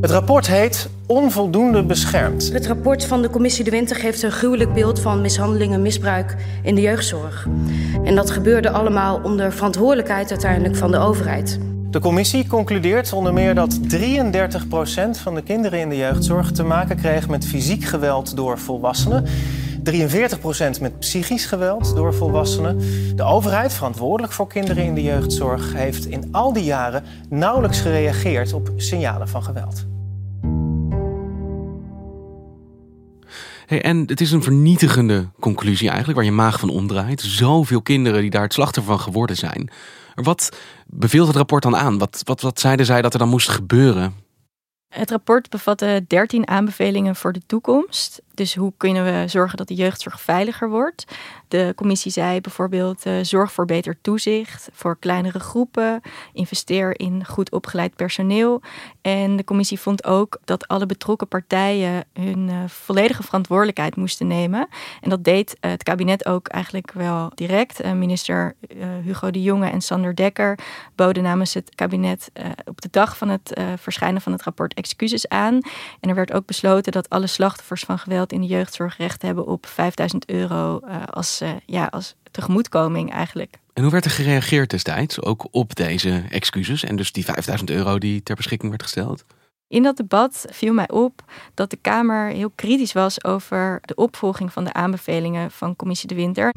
Het 0.00 0.10
rapport 0.10 0.46
heet 0.46 0.88
Onvoldoende 1.06 1.84
beschermd. 1.84 2.52
Het 2.52 2.66
rapport 2.66 3.04
van 3.04 3.22
de 3.22 3.30
commissie 3.30 3.64
De 3.64 3.70
Winter 3.70 3.96
geeft 3.96 4.22
een 4.22 4.32
gruwelijk 4.32 4.72
beeld 4.74 5.00
van 5.00 5.20
mishandeling 5.20 5.72
en 5.72 5.82
misbruik 5.82 6.36
in 6.62 6.74
de 6.74 6.80
jeugdzorg. 6.80 7.46
En 8.04 8.14
dat 8.14 8.30
gebeurde 8.30 8.70
allemaal 8.70 9.20
onder 9.22 9.52
verantwoordelijkheid 9.52 10.30
uiteindelijk 10.30 10.76
van 10.76 10.90
de 10.90 10.98
overheid. 10.98 11.58
De 11.92 12.00
commissie 12.00 12.46
concludeert 12.46 13.12
onder 13.12 13.32
meer 13.32 13.54
dat 13.54 13.78
33% 13.78 13.84
van 15.22 15.34
de 15.34 15.42
kinderen 15.42 15.80
in 15.80 15.88
de 15.88 15.96
jeugdzorg 15.96 16.52
te 16.52 16.62
maken 16.62 16.96
kreeg 16.96 17.28
met 17.28 17.46
fysiek 17.46 17.84
geweld 17.84 18.36
door 18.36 18.58
volwassenen. 18.58 19.24
43% 20.76 20.80
met 20.80 20.98
psychisch 20.98 21.46
geweld 21.46 21.94
door 21.96 22.14
volwassenen. 22.14 22.78
De 23.16 23.22
overheid, 23.22 23.72
verantwoordelijk 23.72 24.32
voor 24.32 24.46
kinderen 24.46 24.84
in 24.84 24.94
de 24.94 25.02
jeugdzorg, 25.02 25.72
heeft 25.72 26.06
in 26.06 26.28
al 26.30 26.52
die 26.52 26.64
jaren 26.64 27.04
nauwelijks 27.28 27.80
gereageerd 27.80 28.52
op 28.52 28.72
signalen 28.76 29.28
van 29.28 29.42
geweld. 29.42 29.86
Hey, 33.66 33.82
en 33.82 34.02
het 34.06 34.20
is 34.20 34.30
een 34.30 34.42
vernietigende 34.42 35.28
conclusie 35.40 35.88
eigenlijk, 35.88 36.18
waar 36.18 36.28
je 36.28 36.34
maag 36.34 36.60
van 36.60 36.68
omdraait. 36.68 37.20
Zoveel 37.20 37.82
kinderen 37.82 38.20
die 38.20 38.30
daar 38.30 38.42
het 38.42 38.52
slachtoffer 38.52 38.92
van 38.92 39.02
geworden 39.02 39.36
zijn. 39.36 39.70
Wat 40.14 40.56
beveelt 40.94 41.26
het 41.26 41.36
rapport 41.36 41.62
dan 41.62 41.76
aan? 41.76 41.98
Wat, 41.98 42.20
wat, 42.24 42.40
wat 42.40 42.60
zeiden 42.60 42.86
zij 42.86 43.02
dat 43.02 43.12
er 43.12 43.18
dan 43.18 43.28
moest 43.28 43.48
gebeuren? 43.48 44.14
Het 44.92 45.10
rapport 45.10 45.50
bevatte 45.50 46.04
13 46.06 46.48
aanbevelingen 46.48 47.16
voor 47.16 47.32
de 47.32 47.42
toekomst. 47.46 48.22
Dus 48.34 48.54
hoe 48.54 48.72
kunnen 48.76 49.04
we 49.04 49.28
zorgen 49.28 49.56
dat 49.56 49.68
de 49.68 49.74
jeugdzorg 49.74 50.20
veiliger 50.20 50.70
wordt? 50.70 51.04
De 51.48 51.72
commissie 51.76 52.10
zei 52.10 52.40
bijvoorbeeld: 52.40 53.06
uh, 53.06 53.14
zorg 53.22 53.52
voor 53.52 53.64
beter 53.64 53.96
toezicht, 54.00 54.68
voor 54.72 54.96
kleinere 54.98 55.40
groepen, 55.40 56.00
investeer 56.32 57.00
in 57.00 57.26
goed 57.26 57.50
opgeleid 57.50 57.96
personeel. 57.96 58.62
En 59.00 59.36
de 59.36 59.44
commissie 59.44 59.80
vond 59.80 60.04
ook 60.04 60.38
dat 60.44 60.68
alle 60.68 60.86
betrokken 60.86 61.28
partijen 61.28 62.04
hun 62.12 62.48
uh, 62.48 62.56
volledige 62.66 63.22
verantwoordelijkheid 63.22 63.96
moesten 63.96 64.26
nemen. 64.26 64.68
En 65.00 65.10
dat 65.10 65.24
deed 65.24 65.56
uh, 65.60 65.70
het 65.70 65.82
kabinet 65.82 66.26
ook 66.26 66.48
eigenlijk 66.48 66.92
wel 66.92 67.30
direct. 67.34 67.84
minister 67.84 68.54
Hugo 69.04 69.30
de 69.30 69.42
Jonge 69.42 69.70
en 69.70 69.80
Sander 69.80 70.14
Dekker 70.14 70.58
boden 70.94 71.22
namens 71.22 71.54
het 71.54 71.74
kabinet 71.74 72.30
op 72.64 72.80
de 72.80 72.88
dag 72.90 73.16
van 73.16 73.28
het 73.28 73.60
verschijnen 73.76 74.20
van 74.20 74.32
het 74.32 74.42
rapport 74.42 74.74
excuses 74.82 75.28
aan. 75.28 75.60
En 76.00 76.08
er 76.08 76.14
werd 76.14 76.32
ook 76.32 76.46
besloten 76.46 76.92
dat 76.92 77.10
alle 77.10 77.26
slachtoffers 77.26 77.82
van 77.82 77.98
geweld 77.98 78.32
in 78.32 78.40
de 78.40 78.46
jeugdzorg 78.46 78.96
recht 78.96 79.22
hebben 79.22 79.46
op 79.46 79.66
5000 79.66 80.28
euro 80.30 80.80
uh, 80.84 81.02
als, 81.04 81.42
uh, 81.42 81.50
ja, 81.66 81.86
als 81.86 82.14
tegemoetkoming 82.30 83.12
eigenlijk. 83.12 83.54
En 83.72 83.82
hoe 83.82 83.92
werd 83.92 84.04
er 84.04 84.10
gereageerd 84.10 84.70
destijds 84.70 85.22
ook 85.22 85.46
op 85.50 85.74
deze 85.74 86.22
excuses 86.30 86.84
en 86.84 86.96
dus 86.96 87.12
die 87.12 87.24
5000 87.24 87.70
euro 87.70 87.98
die 87.98 88.22
ter 88.22 88.36
beschikking 88.36 88.70
werd 88.70 88.82
gesteld? 88.82 89.24
In 89.68 89.82
dat 89.82 89.96
debat 89.96 90.44
viel 90.50 90.72
mij 90.72 90.90
op 90.90 91.24
dat 91.54 91.70
de 91.70 91.78
Kamer 91.80 92.28
heel 92.28 92.50
kritisch 92.54 92.92
was 92.92 93.24
over 93.24 93.78
de 93.82 93.94
opvolging 93.94 94.52
van 94.52 94.64
de 94.64 94.72
aanbevelingen 94.72 95.50
van 95.50 95.76
Commissie 95.76 96.08
de 96.08 96.14
Winter. 96.14 96.54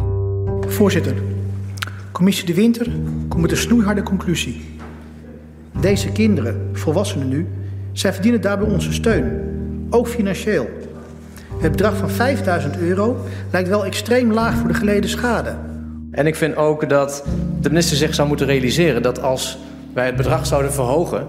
Voorzitter, 0.67 1.24
Commissie 2.12 2.46
de 2.46 2.53
Winter 2.53 2.86
komt 3.27 3.41
met 3.41 3.51
een 3.51 3.58
snoeiharde 3.58 4.03
conclusie. 4.03 4.65
Deze 5.79 6.12
kinderen, 6.12 6.70
volwassenen 6.74 7.27
nu, 7.27 7.48
zij 7.98 8.14
verdienen 8.14 8.42
daarbij 8.42 8.68
onze 8.68 8.94
steun, 8.94 9.42
ook 9.90 10.08
financieel. 10.08 10.70
Het 11.58 11.72
bedrag 11.72 11.98
van 11.98 12.10
5000 12.10 12.78
euro 12.78 13.18
lijkt 13.52 13.70
wel 13.70 13.86
extreem 13.86 14.32
laag 14.32 14.56
voor 14.56 14.68
de 14.68 14.74
geleden 14.74 15.10
schade. 15.10 15.56
En 16.12 16.28
ik 16.28 16.36
vind 16.36 16.56
ook 16.56 16.90
dat 16.90 17.24
de 17.62 17.70
minister 17.70 17.98
zich 17.98 18.14
zou 18.14 18.28
moeten 18.28 18.48
realiseren 18.48 19.02
dat 19.02 19.22
als 19.22 19.58
wij 19.94 20.06
het 20.06 20.16
bedrag 20.16 20.46
zouden 20.46 20.74
verhogen, 20.74 21.28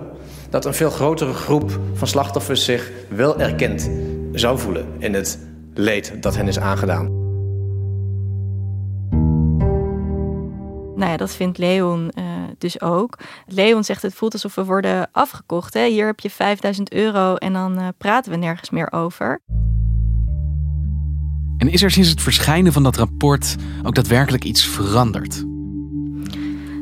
dat 0.50 0.64
een 0.64 0.74
veel 0.74 0.90
grotere 0.90 1.32
groep 1.32 1.80
van 1.94 2.08
slachtoffers 2.08 2.64
zich 2.64 2.90
wel 3.08 3.40
erkend 3.40 3.90
zou 4.32 4.58
voelen 4.58 4.86
in 4.98 5.14
het 5.14 5.38
leed 5.74 6.12
dat 6.20 6.36
hen 6.36 6.48
is 6.48 6.58
aangedaan. 6.58 7.24
Nou 10.96 11.10
ja, 11.10 11.16
dat 11.16 11.34
vindt 11.34 11.58
Leon 11.58 12.10
uh, 12.18 12.24
dus 12.60 12.80
ook. 12.80 13.18
Leon 13.46 13.84
zegt 13.84 14.02
het 14.02 14.14
voelt 14.14 14.32
alsof 14.32 14.54
we 14.54 14.64
worden 14.64 15.08
afgekocht. 15.12 15.74
Hè? 15.74 15.86
Hier 15.86 16.06
heb 16.06 16.20
je 16.20 16.30
5000 16.30 16.92
euro 16.92 17.34
en 17.34 17.52
dan 17.52 17.78
uh, 17.78 17.88
praten 17.98 18.32
we 18.32 18.38
nergens 18.38 18.70
meer 18.70 18.92
over. 18.92 19.40
En 21.56 21.68
is 21.68 21.82
er 21.82 21.90
sinds 21.90 22.08
het 22.08 22.22
verschijnen 22.22 22.72
van 22.72 22.82
dat 22.82 22.96
rapport 22.96 23.56
ook 23.82 23.94
daadwerkelijk 23.94 24.44
iets 24.44 24.66
veranderd? 24.66 25.44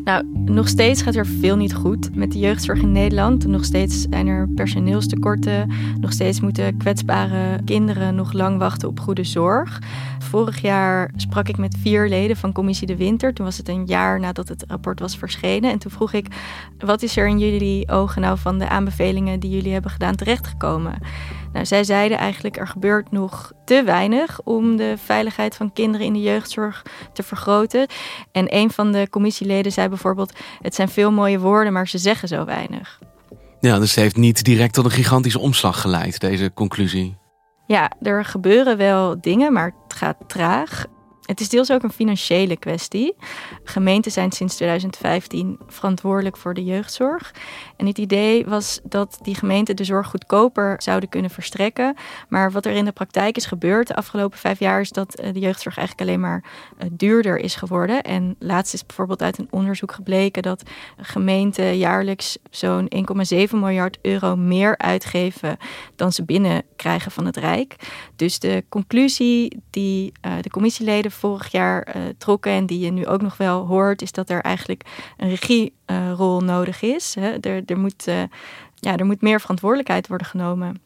Nou, 0.04 0.24
nog 0.44 0.68
steeds 0.68 1.02
gaat 1.02 1.14
er 1.14 1.26
veel 1.26 1.56
niet 1.56 1.74
goed 1.74 2.14
met 2.14 2.32
de 2.32 2.38
jeugdzorg 2.38 2.80
in 2.80 2.92
Nederland. 2.92 3.46
Nog 3.46 3.64
steeds 3.64 4.06
zijn 4.10 4.26
er 4.26 4.48
personeelstekorten. 4.54 5.70
Nog 6.00 6.12
steeds 6.12 6.40
moeten 6.40 6.76
kwetsbare 6.76 7.64
kinderen 7.64 8.14
nog 8.14 8.32
lang 8.32 8.58
wachten 8.58 8.88
op 8.88 9.00
goede 9.00 9.24
zorg. 9.24 9.82
Vorig 10.18 10.60
jaar 10.60 11.10
sprak 11.16 11.48
ik 11.48 11.56
met 11.56 11.76
vier 11.80 12.08
leden 12.08 12.36
van 12.36 12.52
Commissie 12.52 12.86
De 12.86 12.96
Winter. 12.96 13.34
Toen 13.34 13.44
was 13.44 13.56
het 13.56 13.68
een 13.68 13.86
jaar 13.86 14.20
nadat 14.20 14.48
het 14.48 14.64
rapport 14.68 15.00
was 15.00 15.16
verschenen. 15.16 15.70
En 15.70 15.78
toen 15.78 15.90
vroeg 15.90 16.12
ik: 16.12 16.26
wat 16.78 17.02
is 17.02 17.16
er 17.16 17.28
in 17.28 17.38
jullie 17.38 17.88
ogen 17.88 18.22
nou 18.22 18.38
van 18.38 18.58
de 18.58 18.68
aanbevelingen 18.68 19.40
die 19.40 19.50
jullie 19.50 19.72
hebben 19.72 19.90
gedaan 19.90 20.14
terechtgekomen? 20.14 20.98
Nou, 21.54 21.66
zij 21.66 21.84
zeiden 21.84 22.18
eigenlijk 22.18 22.56
er 22.56 22.66
gebeurt 22.66 23.10
nog 23.10 23.52
te 23.64 23.82
weinig 23.84 24.40
om 24.44 24.76
de 24.76 24.94
veiligheid 25.04 25.54
van 25.54 25.72
kinderen 25.72 26.06
in 26.06 26.12
de 26.12 26.20
jeugdzorg 26.20 26.82
te 27.12 27.22
vergroten. 27.22 27.86
En 28.32 28.54
een 28.54 28.70
van 28.70 28.92
de 28.92 29.08
commissieleden 29.10 29.72
zei 29.72 29.88
bijvoorbeeld: 29.88 30.32
het 30.60 30.74
zijn 30.74 30.88
veel 30.88 31.12
mooie 31.12 31.38
woorden, 31.38 31.72
maar 31.72 31.88
ze 31.88 31.98
zeggen 31.98 32.28
zo 32.28 32.44
weinig. 32.44 32.98
Ja, 33.60 33.78
dus 33.78 33.90
het 33.94 34.00
heeft 34.00 34.16
niet 34.16 34.44
direct 34.44 34.74
tot 34.74 34.84
een 34.84 34.90
gigantische 34.90 35.38
omslag 35.38 35.80
geleid, 35.80 36.20
deze 36.20 36.50
conclusie. 36.54 37.16
Ja, 37.66 37.90
er 38.02 38.24
gebeuren 38.24 38.76
wel 38.76 39.20
dingen, 39.20 39.52
maar 39.52 39.74
het 39.84 39.96
gaat 39.96 40.16
traag. 40.26 40.86
Het 41.24 41.40
is 41.40 41.48
deels 41.48 41.70
ook 41.70 41.82
een 41.82 41.92
financiële 41.92 42.56
kwestie. 42.56 43.14
Gemeenten 43.64 44.12
zijn 44.12 44.32
sinds 44.32 44.54
2015 44.54 45.58
verantwoordelijk 45.66 46.36
voor 46.36 46.54
de 46.54 46.64
jeugdzorg. 46.64 47.34
En 47.76 47.86
het 47.86 47.98
idee 47.98 48.46
was 48.46 48.80
dat 48.82 49.18
die 49.22 49.34
gemeenten 49.34 49.76
de 49.76 49.84
zorg 49.84 50.06
goedkoper 50.06 50.82
zouden 50.82 51.08
kunnen 51.08 51.30
verstrekken. 51.30 51.96
Maar 52.28 52.52
wat 52.52 52.66
er 52.66 52.72
in 52.72 52.84
de 52.84 52.92
praktijk 52.92 53.36
is 53.36 53.46
gebeurd 53.46 53.86
de 53.86 53.96
afgelopen 53.96 54.38
vijf 54.38 54.58
jaar 54.58 54.80
is 54.80 54.90
dat 54.90 55.14
eh, 55.14 55.32
de 55.32 55.38
jeugdzorg 55.38 55.76
eigenlijk 55.76 56.08
alleen 56.08 56.20
maar 56.20 56.44
eh, 56.78 56.88
duurder 56.92 57.38
is 57.38 57.54
geworden. 57.54 58.02
En 58.02 58.36
laatst 58.38 58.74
is 58.74 58.86
bijvoorbeeld 58.86 59.22
uit 59.22 59.38
een 59.38 59.48
onderzoek 59.50 59.92
gebleken 59.92 60.42
dat 60.42 60.62
gemeenten 60.96 61.78
jaarlijks 61.78 62.38
zo'n 62.50 62.88
1,7 63.34 63.50
miljard 63.50 63.98
euro 64.02 64.36
meer 64.36 64.78
uitgeven 64.78 65.56
dan 65.96 66.12
ze 66.12 66.24
binnenkrijgen 66.24 67.10
van 67.10 67.26
het 67.26 67.36
Rijk. 67.36 67.76
Dus 68.16 68.38
de 68.38 68.64
conclusie 68.68 69.62
die 69.70 70.12
uh, 70.26 70.32
de 70.40 70.50
commissieleden 70.50 71.12
vorig 71.14 71.50
jaar 71.50 71.96
uh, 71.96 72.02
trokken 72.18 72.52
en 72.52 72.66
die 72.66 72.78
je 72.78 72.90
nu 72.90 73.06
ook 73.06 73.22
nog 73.22 73.36
wel 73.36 73.66
hoort, 73.66 74.02
is 74.02 74.12
dat 74.12 74.30
er 74.30 74.40
eigenlijk 74.40 74.82
een 75.16 75.28
regierol 75.28 76.40
nodig 76.40 76.82
is. 76.82 77.14
Hè? 77.14 77.30
Er, 77.40 77.62
er, 77.66 77.78
moet, 77.78 78.08
uh, 78.08 78.22
ja, 78.74 78.96
er 78.96 79.06
moet 79.06 79.22
meer 79.22 79.40
verantwoordelijkheid 79.40 80.08
worden 80.08 80.26
genomen. 80.26 80.82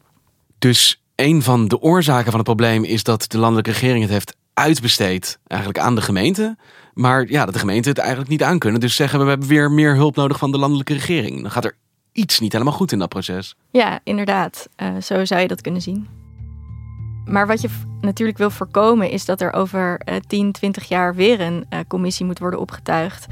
Dus 0.59 1.03
een 1.15 1.41
van 1.41 1.67
de 1.67 1.81
oorzaken 1.81 2.25
van 2.25 2.39
het 2.39 2.43
probleem 2.43 2.83
is 2.83 3.03
dat 3.03 3.25
de 3.31 3.37
landelijke 3.37 3.71
regering 3.71 4.01
het 4.01 4.11
heeft 4.11 4.35
uitbesteed 4.53 5.39
eigenlijk 5.47 5.79
aan 5.79 5.95
de 5.95 6.01
gemeente. 6.01 6.57
Maar 6.93 7.29
ja, 7.29 7.45
dat 7.45 7.53
de 7.53 7.59
gemeenten 7.59 7.91
het 7.91 7.99
eigenlijk 7.99 8.29
niet 8.29 8.43
aankunnen. 8.43 8.79
Dus 8.79 8.95
zeggen 8.95 9.17
we, 9.19 9.23
we 9.23 9.29
hebben 9.29 9.47
weer 9.47 9.71
meer 9.71 9.95
hulp 9.95 10.15
nodig 10.15 10.37
van 10.37 10.51
de 10.51 10.57
landelijke 10.57 10.93
regering. 10.93 11.41
Dan 11.41 11.51
gaat 11.51 11.65
er 11.65 11.75
iets 12.11 12.39
niet 12.39 12.51
helemaal 12.51 12.73
goed 12.73 12.91
in 12.91 12.99
dat 12.99 13.09
proces. 13.09 13.55
Ja, 13.71 13.99
inderdaad. 14.03 14.67
zo 15.01 15.25
zou 15.25 15.41
je 15.41 15.47
dat 15.47 15.61
kunnen 15.61 15.81
zien. 15.81 16.18
Maar 17.29 17.47
wat 17.47 17.61
je 17.61 17.69
natuurlijk 18.01 18.37
wil 18.37 18.49
voorkomen 18.49 19.09
is 19.09 19.25
dat 19.25 19.41
er 19.41 19.53
over 19.53 20.01
uh, 20.09 20.15
10, 20.27 20.51
20 20.51 20.87
jaar 20.87 21.15
weer 21.15 21.41
een 21.41 21.65
uh, 21.69 21.79
commissie 21.87 22.25
moet 22.25 22.39
worden 22.39 22.59
opgetuigd. 22.59 23.25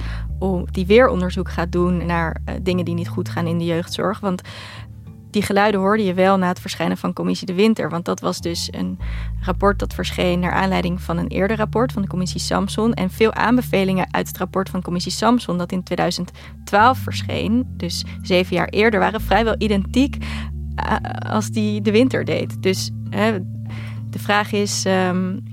Die 0.71 0.85
weer 0.85 1.07
onderzoek 1.07 1.49
gaat 1.49 1.71
doen 1.71 2.05
naar 2.05 2.41
uh, 2.49 2.55
dingen 2.61 2.85
die 2.85 2.93
niet 2.93 3.07
goed 3.07 3.29
gaan 3.29 3.47
in 3.47 3.57
de 3.57 3.65
jeugdzorg. 3.65 4.19
Want 4.19 4.41
die 5.31 5.41
geluiden 5.41 5.79
hoorde 5.79 6.03
je 6.03 6.13
wel 6.13 6.37
na 6.37 6.47
het 6.47 6.59
verschijnen 6.59 6.97
van 6.97 7.13
Commissie 7.13 7.47
de 7.47 7.53
Winter. 7.53 7.89
Want 7.89 8.05
dat 8.05 8.19
was 8.19 8.41
dus 8.41 8.67
een 8.71 8.99
rapport 9.41 9.79
dat 9.79 9.93
verscheen 9.93 10.39
naar 10.39 10.51
aanleiding 10.51 11.01
van 11.01 11.17
een 11.17 11.27
eerder 11.27 11.57
rapport 11.57 11.91
van 11.91 12.01
de 12.01 12.07
Commissie 12.07 12.39
Samson. 12.39 12.93
En 12.93 13.09
veel 13.09 13.33
aanbevelingen 13.33 14.07
uit 14.13 14.27
het 14.27 14.37
rapport 14.37 14.69
van 14.69 14.81
Commissie 14.81 15.11
Samson, 15.11 15.57
dat 15.57 15.71
in 15.71 15.83
2012 15.83 16.97
verscheen, 16.97 17.67
dus 17.77 18.05
zeven 18.21 18.55
jaar 18.55 18.67
eerder, 18.67 18.99
waren 18.99 19.21
vrijwel 19.21 19.55
identiek 19.57 20.17
eh, 20.75 20.95
als 21.31 21.49
die 21.49 21.81
de 21.81 21.91
Winter 21.91 22.25
deed. 22.25 22.61
Dus 22.61 22.91
de 24.17 24.23
vraag 24.23 24.51
is, 24.51 24.83
um, 24.87 25.43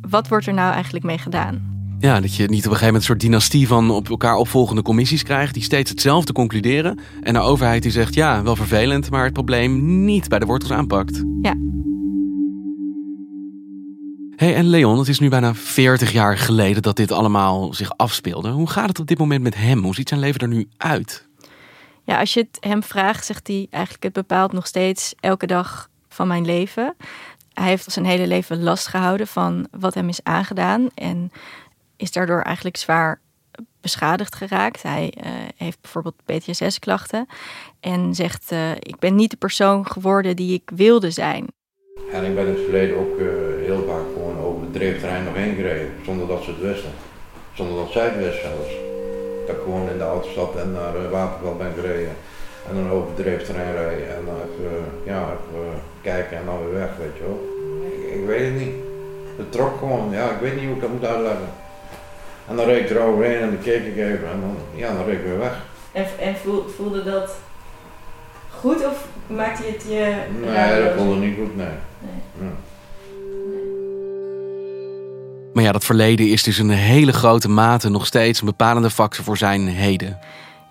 wat 0.00 0.28
wordt 0.28 0.46
er 0.46 0.54
nou 0.54 0.72
eigenlijk 0.72 1.04
mee 1.04 1.18
gedaan? 1.18 1.70
Ja, 1.98 2.20
dat 2.20 2.34
je 2.34 2.42
niet 2.42 2.50
op 2.50 2.56
een 2.56 2.62
gegeven 2.62 2.84
moment 2.86 2.96
een 2.96 3.02
soort 3.02 3.20
dynastie 3.20 3.66
van 3.66 3.90
op 3.90 4.08
elkaar 4.08 4.36
opvolgende 4.36 4.82
commissies 4.82 5.22
krijgt 5.22 5.54
die 5.54 5.62
steeds 5.62 5.90
hetzelfde 5.90 6.32
concluderen. 6.32 6.98
En 7.22 7.32
de 7.32 7.40
overheid 7.40 7.82
die 7.82 7.92
zegt 7.92 8.14
ja, 8.14 8.42
wel 8.42 8.56
vervelend, 8.56 9.10
maar 9.10 9.24
het 9.24 9.32
probleem 9.32 10.04
niet 10.04 10.28
bij 10.28 10.38
de 10.38 10.46
wortels 10.46 10.72
aanpakt. 10.72 11.22
Ja. 11.42 11.54
Hey, 14.36 14.54
en 14.54 14.68
Leon, 14.68 14.98
het 14.98 15.08
is 15.08 15.18
nu 15.18 15.28
bijna 15.28 15.54
40 15.54 16.12
jaar 16.12 16.38
geleden 16.38 16.82
dat 16.82 16.96
dit 16.96 17.12
allemaal 17.12 17.74
zich 17.74 17.96
afspeelde. 17.96 18.50
Hoe 18.50 18.70
gaat 18.70 18.88
het 18.88 19.00
op 19.00 19.06
dit 19.06 19.18
moment 19.18 19.42
met 19.42 19.54
hem? 19.54 19.82
Hoe 19.82 19.94
ziet 19.94 20.08
zijn 20.08 20.20
leven 20.20 20.40
er 20.40 20.48
nu 20.48 20.68
uit? 20.76 21.26
Ja, 22.04 22.18
als 22.18 22.34
je 22.34 22.40
het 22.40 22.56
hem 22.60 22.82
vraagt, 22.82 23.24
zegt 23.26 23.46
hij 23.46 23.66
eigenlijk: 23.70 24.02
het 24.02 24.12
bepaalt 24.12 24.52
nog 24.52 24.66
steeds 24.66 25.14
elke 25.20 25.46
dag 25.46 25.90
van 26.12 26.26
mijn 26.26 26.44
leven. 26.44 26.94
Hij 27.54 27.68
heeft 27.68 27.92
zijn 27.92 28.04
hele 28.04 28.26
leven 28.26 28.62
last 28.62 28.86
gehouden 28.86 29.26
van 29.26 29.66
wat 29.70 29.94
hem 29.94 30.08
is 30.08 30.20
aangedaan. 30.22 30.88
En 30.94 31.32
is 31.96 32.12
daardoor 32.12 32.40
eigenlijk 32.40 32.76
zwaar 32.76 33.20
beschadigd 33.80 34.34
geraakt. 34.34 34.82
Hij 34.82 35.12
uh, 35.16 35.24
heeft 35.56 35.80
bijvoorbeeld 35.80 36.24
PTSS-klachten 36.24 37.26
en 37.80 38.14
zegt: 38.14 38.52
uh, 38.52 38.70
Ik 38.70 38.98
ben 38.98 39.14
niet 39.14 39.30
de 39.30 39.36
persoon 39.36 39.86
geworden 39.86 40.36
die 40.36 40.54
ik 40.54 40.70
wilde 40.74 41.10
zijn. 41.10 41.46
En 42.12 42.24
ik 42.24 42.34
ben 42.34 42.46
in 42.46 42.52
het 42.52 42.62
verleden 42.62 42.96
ook 42.96 43.18
uh, 43.18 43.26
heel 43.64 43.84
vaak 43.86 44.04
gewoon 44.12 44.38
over 44.38 44.62
het 44.62 44.72
dreefterrein 44.72 45.24
nog 45.24 45.34
heen 45.34 45.54
gereden, 45.54 45.92
zonder 46.04 46.26
dat 46.26 46.42
ze 46.42 46.50
het 46.50 46.60
wisten. 46.60 46.90
Zonder 47.54 47.76
dat 47.76 47.92
zij 47.92 48.04
het 48.04 48.16
wisten 48.16 48.42
zelfs. 48.42 48.74
Dat 49.46 49.56
ik 49.56 49.62
gewoon 49.62 49.88
in 49.88 49.98
de 49.98 50.04
auto 50.04 50.28
stap 50.30 50.56
en 50.56 50.72
naar 50.72 51.10
Waterveld 51.10 51.58
ben 51.58 51.72
gereden. 51.74 52.16
En 52.68 52.74
dan 52.74 52.90
over 52.90 53.06
het 53.06 53.16
dreefterrein 53.16 53.72
rijden 53.72 54.16
en 54.16 54.24
dan 54.24 54.34
even, 54.34 54.84
ja, 55.04 55.20
even 55.20 55.80
kijken 56.02 56.36
en 56.36 56.44
dan 56.44 56.58
weer 56.64 56.78
weg, 56.78 56.88
weet 56.98 57.16
je 57.16 57.22
wel. 57.22 57.40
Ik, 57.84 58.20
ik 58.20 58.26
weet 58.26 58.44
het 58.44 58.58
niet. 58.58 58.74
Het 59.36 59.52
trok 59.52 59.78
gewoon, 59.78 60.10
ja, 60.10 60.30
ik 60.30 60.40
weet 60.40 60.54
niet 60.54 60.64
hoe 60.64 60.74
ik 60.74 60.80
dat 60.80 60.90
moet 60.90 61.04
uitleggen. 61.04 61.48
En 62.48 62.56
dan 62.56 62.64
reed 62.64 62.90
ik 62.90 62.90
eroverheen 62.90 63.40
en 63.40 63.50
dan 63.50 63.62
keek 63.62 63.84
ik 63.84 63.96
even 63.96 64.30
en 64.32 64.40
dan, 64.40 64.56
ja, 64.74 64.94
dan 64.94 65.04
reed 65.04 65.18
ik 65.18 65.24
weer 65.24 65.38
weg. 65.38 65.64
En, 65.92 66.06
en 66.20 66.36
voelde 66.76 67.04
dat 67.04 67.34
goed 68.60 68.86
of 68.86 69.06
maakte 69.26 69.66
je 69.66 69.72
het 69.72 69.82
je... 69.88 70.14
Nee, 70.40 70.84
dat 70.84 70.92
voelde 70.96 71.20
niet 71.20 71.36
goed, 71.38 71.56
nee. 71.56 71.66
nee. 72.38 72.50
Maar 75.52 75.62
ja, 75.62 75.72
dat 75.72 75.84
verleden 75.84 76.28
is 76.28 76.42
dus 76.42 76.58
een 76.58 76.70
hele 76.70 77.12
grote 77.12 77.48
mate 77.48 77.88
nog 77.88 78.06
steeds 78.06 78.40
een 78.40 78.46
bepalende 78.46 78.90
factor 78.90 79.24
voor 79.24 79.36
zijn 79.36 79.68
heden. 79.68 80.18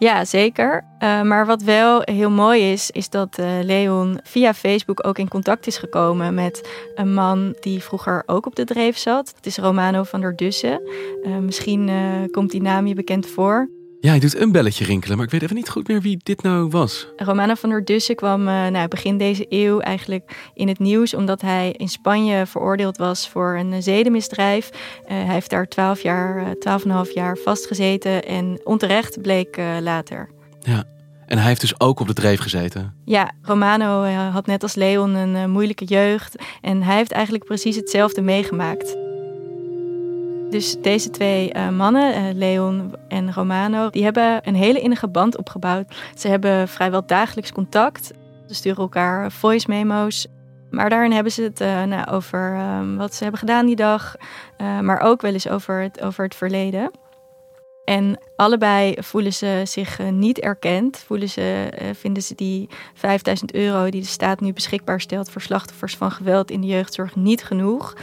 Ja, 0.01 0.25
zeker. 0.25 0.83
Uh, 0.99 1.21
maar 1.21 1.45
wat 1.45 1.61
wel 1.61 2.01
heel 2.03 2.29
mooi 2.29 2.71
is, 2.71 2.91
is 2.91 3.09
dat 3.09 3.37
uh, 3.39 3.45
Leon 3.61 4.19
via 4.23 4.53
Facebook 4.53 5.07
ook 5.07 5.17
in 5.17 5.27
contact 5.27 5.67
is 5.67 5.77
gekomen 5.77 6.33
met 6.33 6.69
een 6.95 7.13
man 7.13 7.55
die 7.59 7.83
vroeger 7.83 8.23
ook 8.25 8.45
op 8.45 8.55
de 8.55 8.63
dreef 8.63 8.97
zat. 8.97 9.31
Dat 9.35 9.45
is 9.45 9.57
Romano 9.57 10.03
van 10.03 10.21
der 10.21 10.35
Dussen. 10.35 10.81
Uh, 11.23 11.37
misschien 11.37 11.89
komt 12.31 12.51
die 12.51 12.61
naam 12.61 12.87
je 12.87 12.93
bekend 12.93 13.27
voor. 13.27 13.69
Ja, 14.01 14.09
hij 14.09 14.19
doet 14.19 14.37
een 14.37 14.51
belletje 14.51 14.85
rinkelen, 14.85 15.17
maar 15.17 15.25
ik 15.25 15.31
weet 15.31 15.41
even 15.41 15.55
niet 15.55 15.69
goed 15.69 15.87
meer 15.87 16.01
wie 16.01 16.19
dit 16.23 16.41
nou 16.41 16.69
was. 16.69 17.07
Romano 17.15 17.53
van 17.53 17.69
der 17.69 17.85
Dussen 17.85 18.15
kwam 18.15 18.43
nou, 18.43 18.87
begin 18.87 19.17
deze 19.17 19.45
eeuw 19.49 19.79
eigenlijk 19.79 20.51
in 20.53 20.67
het 20.67 20.79
nieuws... 20.79 21.13
omdat 21.13 21.41
hij 21.41 21.71
in 21.77 21.87
Spanje 21.87 22.45
veroordeeld 22.45 22.97
was 22.97 23.29
voor 23.29 23.57
een 23.57 23.83
zedenmisdrijf. 23.83 24.69
hij 25.05 25.33
heeft 25.33 25.49
daar 25.49 25.67
12 25.67 26.01
jaar, 26.01 26.55
12,5 27.05 27.13
jaar 27.13 27.37
vastgezeten 27.37 28.23
en 28.23 28.61
onterecht 28.63 29.21
bleek 29.21 29.57
later. 29.81 30.29
Ja, 30.59 30.83
en 31.25 31.37
hij 31.37 31.47
heeft 31.47 31.61
dus 31.61 31.79
ook 31.79 31.99
op 31.99 32.07
de 32.07 32.13
dreef 32.13 32.39
gezeten. 32.39 32.93
Ja, 33.05 33.31
Romano 33.41 34.03
had 34.31 34.45
net 34.45 34.63
als 34.63 34.75
Leon 34.75 35.13
een 35.13 35.51
moeilijke 35.51 35.85
jeugd. 35.85 36.35
En 36.61 36.83
hij 36.83 36.95
heeft 36.95 37.11
eigenlijk 37.11 37.45
precies 37.45 37.75
hetzelfde 37.75 38.21
meegemaakt. 38.21 38.97
Dus 40.51 40.77
deze 40.81 41.09
twee 41.09 41.53
uh, 41.55 41.69
mannen, 41.69 42.15
uh, 42.17 42.33
Leon 42.33 42.95
en 43.07 43.33
Romano, 43.33 43.89
die 43.89 44.03
hebben 44.03 44.47
een 44.47 44.55
hele 44.55 44.79
innige 44.79 45.07
band 45.07 45.37
opgebouwd. 45.37 45.95
Ze 46.15 46.27
hebben 46.27 46.67
vrijwel 46.67 47.05
dagelijks 47.05 47.51
contact. 47.51 48.11
Ze 48.47 48.53
sturen 48.53 48.81
elkaar 48.81 49.31
voice 49.31 49.65
memo's. 49.69 50.27
Maar 50.69 50.89
daarin 50.89 51.11
hebben 51.11 51.31
ze 51.31 51.41
het 51.41 51.61
uh, 51.61 51.83
nou, 51.83 52.11
over 52.11 52.59
wat 52.97 53.13
ze 53.13 53.23
hebben 53.23 53.39
gedaan 53.39 53.65
die 53.65 53.75
dag, 53.75 54.15
maar 54.57 54.99
ook 54.99 55.21
wel 55.21 55.33
eens 55.33 55.47
over 55.47 55.81
het, 55.81 56.01
over 56.01 56.23
het 56.23 56.35
verleden. 56.35 56.91
En 57.85 58.19
allebei 58.35 58.95
voelen 58.99 59.33
ze 59.33 59.61
zich 59.63 59.99
niet 60.11 60.39
erkend. 60.39 60.97
Voelen 60.97 61.29
ze, 61.29 61.69
vinden 61.93 62.23
ze 62.23 62.35
die 62.35 62.69
5000 62.93 63.53
euro 63.53 63.89
die 63.89 64.01
de 64.01 64.07
staat 64.07 64.39
nu 64.39 64.53
beschikbaar 64.53 65.01
stelt 65.01 65.29
voor 65.29 65.41
slachtoffers 65.41 65.95
van 65.95 66.11
geweld 66.11 66.51
in 66.51 66.61
de 66.61 66.67
jeugdzorg 66.67 67.15
niet 67.15 67.43
genoeg. 67.43 67.93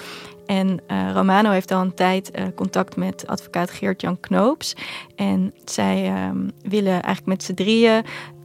En 0.49 0.81
uh, 0.91 1.11
Romano 1.13 1.51
heeft 1.51 1.71
al 1.71 1.81
een 1.81 1.95
tijd 1.95 2.31
uh, 2.35 2.45
contact 2.55 2.97
met 2.97 3.27
advocaat 3.27 3.71
Geert-Jan 3.71 4.21
Knoops. 4.21 4.75
En 5.17 5.55
zij 5.65 6.29
um, 6.29 6.51
willen 6.63 6.93
eigenlijk 6.93 7.27
met 7.27 7.43
z'n 7.43 7.55
drieën 7.55 8.05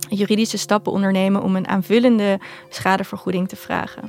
juridische 0.09 0.57
stappen 0.57 0.91
ondernemen 0.91 1.41
om 1.41 1.55
een 1.55 1.67
aanvullende 1.67 2.39
schadevergoeding 2.69 3.47
te 3.47 3.55
vragen. 3.55 4.01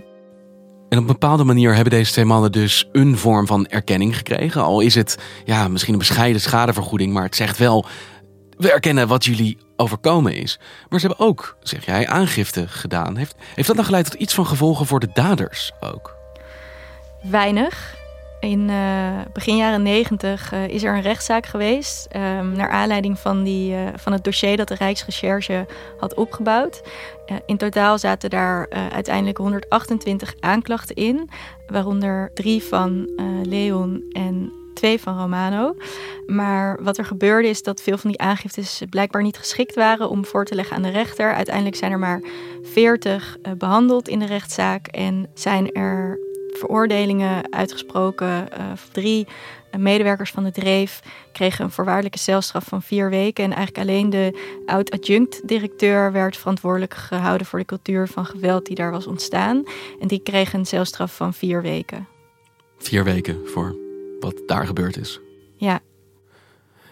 En 0.88 0.98
op 0.98 1.06
een 1.06 1.06
bepaalde 1.06 1.44
manier 1.44 1.74
hebben 1.74 1.92
deze 1.92 2.12
twee 2.12 2.24
mannen 2.24 2.52
dus 2.52 2.88
een 2.92 3.18
vorm 3.18 3.46
van 3.46 3.66
erkenning 3.66 4.16
gekregen. 4.16 4.62
Al 4.62 4.80
is 4.80 4.94
het 4.94 5.18
ja, 5.44 5.68
misschien 5.68 5.92
een 5.92 5.98
bescheiden 5.98 6.40
schadevergoeding, 6.40 7.12
maar 7.12 7.24
het 7.24 7.36
zegt 7.36 7.58
wel: 7.58 7.86
we 8.56 8.72
erkennen 8.72 9.08
wat 9.08 9.24
jullie 9.24 9.58
overkomen 9.76 10.34
is. 10.34 10.58
Maar 10.88 11.00
ze 11.00 11.06
hebben 11.06 11.26
ook, 11.26 11.56
zeg 11.60 11.86
jij, 11.86 12.06
aangifte 12.08 12.68
gedaan. 12.68 13.16
Heeft, 13.16 13.34
heeft 13.54 13.66
dat 13.66 13.76
dan 13.76 13.84
geleid 13.84 14.10
tot 14.10 14.20
iets 14.20 14.34
van 14.34 14.46
gevolgen 14.46 14.86
voor 14.86 15.00
de 15.00 15.10
daders 15.12 15.72
ook? 15.80 16.13
Weinig. 17.30 18.02
In 18.40 18.68
uh, 18.68 19.20
begin 19.32 19.56
jaren 19.56 19.82
negentig 19.82 20.52
uh, 20.52 20.68
is 20.68 20.82
er 20.82 20.94
een 20.94 21.02
rechtszaak 21.02 21.46
geweest. 21.46 22.08
Um, 22.16 22.52
naar 22.52 22.68
aanleiding 22.68 23.18
van, 23.18 23.42
die, 23.42 23.72
uh, 23.72 23.88
van 23.96 24.12
het 24.12 24.24
dossier 24.24 24.56
dat 24.56 24.68
de 24.68 24.74
Rijksrecherche 24.74 25.66
had 25.98 26.14
opgebouwd. 26.14 26.82
in 27.46 27.56
totaal 27.56 27.98
zaten 27.98 28.30
daar 28.30 28.68
uiteindelijk 28.92 29.38
128 29.38 30.34
aanklachten 30.40 30.96
in. 30.96 31.30
Waaronder 31.66 32.30
drie 32.34 32.62
van 32.62 33.08
Leon 33.42 34.04
en 34.12 34.52
twee 34.74 35.00
van 35.00 35.18
Romano. 35.18 35.76
Maar 36.26 36.82
wat 36.82 36.98
er 36.98 37.04
gebeurde 37.04 37.48
is 37.48 37.62
dat 37.62 37.82
veel 37.82 37.98
van 37.98 38.10
die 38.10 38.20
aangiftes 38.20 38.82
blijkbaar 38.90 39.22
niet 39.22 39.38
geschikt 39.38 39.74
waren 39.74 40.08
om 40.08 40.24
voor 40.24 40.44
te 40.44 40.54
leggen 40.54 40.76
aan 40.76 40.82
de 40.82 40.90
rechter. 40.90 41.34
Uiteindelijk 41.34 41.76
zijn 41.76 41.92
er 41.92 41.98
maar 41.98 42.22
40 42.62 43.36
behandeld 43.58 44.08
in 44.08 44.18
de 44.18 44.26
rechtszaak 44.26 44.86
en 44.86 45.30
zijn 45.34 45.72
er 45.72 46.18
veroordelingen 46.58 47.52
uitgesproken. 47.52 48.48
Uh, 48.58 48.72
drie 48.92 49.26
medewerkers 49.78 50.30
van 50.30 50.44
de 50.44 50.50
Dreef 50.50 51.00
kregen 51.32 51.64
een 51.64 51.70
voorwaardelijke 51.70 52.18
celstraf 52.18 52.64
van 52.64 52.82
vier 52.82 53.10
weken. 53.10 53.44
En 53.44 53.52
eigenlijk 53.52 53.88
alleen 53.88 54.10
de 54.10 54.60
oud-adjunct-directeur 54.66 56.12
werd 56.12 56.36
verantwoordelijk 56.36 56.94
gehouden 56.94 57.46
voor 57.46 57.58
de 57.58 57.64
cultuur 57.64 58.08
van 58.08 58.26
geweld 58.26 58.66
die 58.66 58.76
daar 58.76 58.90
was 58.90 59.06
ontstaan. 59.06 59.62
En 60.00 60.08
die 60.08 60.22
kreeg 60.22 60.52
een 60.52 60.66
celstraf 60.66 61.16
van 61.16 61.34
vier 61.34 61.62
weken. 61.62 62.08
Vier 62.78 63.04
weken 63.04 63.40
voor 63.44 63.76
wat 64.20 64.42
daar 64.46 64.66
gebeurd 64.66 64.96
is. 64.96 65.20
Ja. 65.56 65.80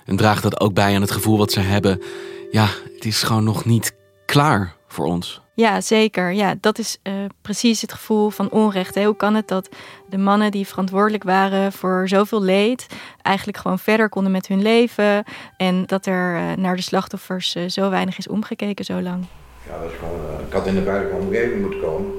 En 0.04 0.16
draagt 0.16 0.42
dat 0.42 0.60
ook 0.60 0.74
bij 0.74 0.94
aan 0.94 1.00
het 1.00 1.10
gevoel 1.10 1.38
wat 1.38 1.52
ze 1.52 1.60
hebben? 1.60 2.02
Ja, 2.50 2.66
het 2.94 3.04
is 3.04 3.22
gewoon 3.22 3.44
nog 3.44 3.64
niet 3.64 3.96
klaar 4.26 4.76
voor 4.86 5.04
ons. 5.04 5.41
Ja, 5.54 5.80
zeker. 5.80 6.32
Ja, 6.32 6.54
dat 6.60 6.78
is 6.78 6.98
uh, 7.02 7.12
precies 7.42 7.80
het 7.80 7.92
gevoel 7.92 8.30
van 8.30 8.50
onrecht. 8.50 8.94
Hè. 8.94 9.04
Hoe 9.04 9.16
kan 9.16 9.34
het 9.34 9.48
dat 9.48 9.68
de 10.08 10.18
mannen 10.18 10.50
die 10.50 10.66
verantwoordelijk 10.66 11.22
waren 11.22 11.72
voor 11.72 12.08
zoveel 12.08 12.42
leed, 12.42 12.86
eigenlijk 13.22 13.58
gewoon 13.58 13.78
verder 13.78 14.08
konden 14.08 14.32
met 14.32 14.46
hun 14.46 14.62
leven 14.62 15.24
en 15.56 15.86
dat 15.86 16.06
er 16.06 16.36
uh, 16.36 16.52
naar 16.56 16.76
de 16.76 16.82
slachtoffers 16.82 17.56
uh, 17.56 17.68
zo 17.68 17.90
weinig 17.90 18.18
is 18.18 18.28
omgekeken 18.28 18.84
zo 18.84 19.00
lang? 19.00 19.24
Ja, 19.66 19.78
dat 19.78 19.90
is 19.90 19.98
gewoon. 19.98 20.46
ik 20.46 20.52
had 20.52 20.66
in 20.66 20.74
de 20.74 20.82
veilige 20.82 21.14
omgeving 21.16 21.60
moeten 21.60 21.80
komen, 21.80 22.10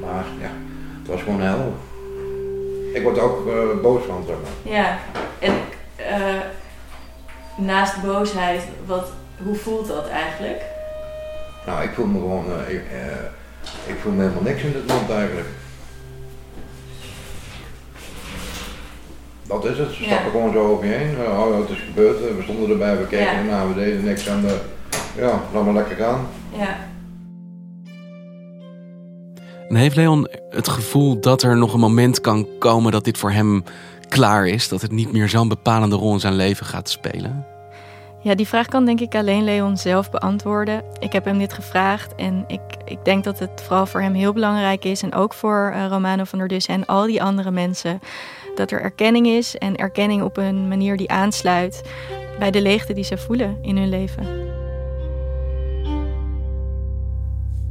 maar 0.00 0.24
ja, 0.40 0.50
het 0.98 1.08
was 1.08 1.22
gewoon 1.22 1.40
hel. 1.40 1.74
Ik 2.94 3.02
word 3.02 3.18
ook 3.18 3.44
boos 3.82 4.04
van, 4.04 4.24
zeg 4.26 4.36
maar. 4.36 4.72
Ja, 4.72 4.98
en 5.38 5.54
naast 7.56 8.02
boosheid, 8.02 8.62
wat, 8.86 9.08
hoe 9.44 9.54
voelt 9.54 9.86
dat 9.86 10.08
eigenlijk? 10.08 10.74
Nou, 11.66 11.82
ik 11.82 11.90
voel 11.94 12.06
me 12.06 12.18
gewoon, 12.18 12.44
uh, 12.48 12.74
ik, 12.74 12.82
uh, 12.92 13.94
ik, 13.94 13.96
voel 14.02 14.12
me 14.12 14.22
helemaal 14.22 14.42
niks 14.42 14.62
in 14.62 14.72
dit 14.72 14.88
land 14.88 15.10
eigenlijk. 15.10 15.48
Dat 19.42 19.64
is 19.64 19.78
het, 19.78 19.92
ze 19.92 20.04
stappen 20.04 20.30
gewoon 20.30 20.52
zo 20.52 20.66
over 20.66 20.86
je 20.86 20.92
heen. 20.92 21.14
Uh, 21.20 21.40
oh, 21.40 21.60
het 21.60 21.70
is 21.70 21.82
gebeurd, 21.86 22.18
we 22.18 22.42
stonden 22.42 22.70
erbij, 22.70 22.98
we 22.98 23.06
keken 23.06 23.24
ja. 23.24 23.34
ernaar, 23.34 23.68
we 23.68 23.74
deden 23.74 24.04
niks 24.04 24.28
aan 24.28 24.40
de, 24.40 24.60
ja, 25.16 25.40
laat 25.52 25.64
maar 25.64 25.74
lekker 25.74 25.96
gaan. 25.96 26.26
Ja. 26.56 26.76
En 29.68 29.76
heeft 29.76 29.96
Leon 29.96 30.28
het 30.50 30.68
gevoel 30.68 31.20
dat 31.20 31.42
er 31.42 31.56
nog 31.56 31.74
een 31.74 31.80
moment 31.80 32.20
kan 32.20 32.46
komen 32.58 32.92
dat 32.92 33.04
dit 33.04 33.18
voor 33.18 33.30
hem 33.30 33.64
klaar 34.08 34.46
is? 34.46 34.68
Dat 34.68 34.82
het 34.82 34.92
niet 34.92 35.12
meer 35.12 35.28
zo'n 35.28 35.48
bepalende 35.48 35.96
rol 35.96 36.12
in 36.12 36.20
zijn 36.20 36.34
leven 36.34 36.66
gaat 36.66 36.88
spelen? 36.88 37.46
Ja, 38.26 38.34
die 38.34 38.46
vraag 38.46 38.66
kan 38.66 38.84
denk 38.84 39.00
ik 39.00 39.14
alleen 39.14 39.44
Leon 39.44 39.76
zelf 39.76 40.10
beantwoorden. 40.10 40.82
Ik 40.98 41.12
heb 41.12 41.24
hem 41.24 41.38
dit 41.38 41.52
gevraagd 41.52 42.14
en 42.14 42.44
ik, 42.46 42.60
ik 42.84 43.04
denk 43.04 43.24
dat 43.24 43.38
het 43.38 43.50
vooral 43.62 43.86
voor 43.86 44.00
hem 44.00 44.14
heel 44.14 44.32
belangrijk 44.32 44.84
is. 44.84 45.02
En 45.02 45.14
ook 45.14 45.34
voor 45.34 45.72
uh, 45.74 45.86
Romano 45.86 46.24
van 46.24 46.38
der 46.38 46.48
Dus 46.48 46.66
en 46.66 46.86
al 46.86 47.06
die 47.06 47.22
andere 47.22 47.50
mensen. 47.50 48.00
Dat 48.54 48.70
er 48.70 48.80
erkenning 48.80 49.26
is 49.26 49.56
en 49.56 49.76
erkenning 49.76 50.22
op 50.22 50.36
een 50.36 50.68
manier 50.68 50.96
die 50.96 51.10
aansluit 51.10 51.82
bij 52.38 52.50
de 52.50 52.62
leegte 52.62 52.92
die 52.92 53.04
ze 53.04 53.18
voelen 53.18 53.58
in 53.62 53.76
hun 53.76 53.88
leven. 53.88 54.26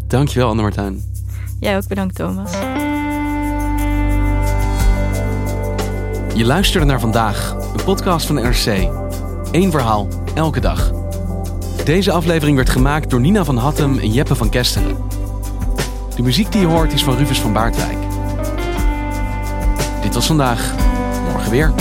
Dankjewel, 0.07 0.49
Anne 0.49 0.61
Martijn. 0.61 1.03
Jij 1.59 1.77
ook 1.77 1.87
bedankt, 1.87 2.15
Thomas. 2.15 2.51
Je 6.35 6.45
luisterde 6.45 6.85
naar 6.85 6.99
vandaag, 6.99 7.55
een 7.77 7.83
podcast 7.83 8.25
van 8.25 8.35
NRC. 8.35 9.04
Eén 9.55 9.71
verhaal, 9.71 10.07
elke 10.33 10.59
dag. 10.59 10.91
Deze 11.83 12.11
aflevering 12.11 12.55
werd 12.55 12.69
gemaakt 12.69 13.09
door 13.09 13.19
Nina 13.19 13.43
van 13.43 13.57
Hattem 13.57 13.99
en 13.99 14.11
Jeppe 14.11 14.35
van 14.35 14.49
Kesteren. 14.49 14.97
De 16.15 16.21
muziek 16.21 16.51
die 16.51 16.61
je 16.61 16.67
hoort 16.67 16.93
is 16.93 17.03
van 17.03 17.17
Rufus 17.17 17.41
van 17.41 17.53
Baardwijk. 17.53 17.97
Dit 20.01 20.13
was 20.13 20.25
vandaag, 20.25 20.75
morgen 21.31 21.51
weer. 21.51 21.73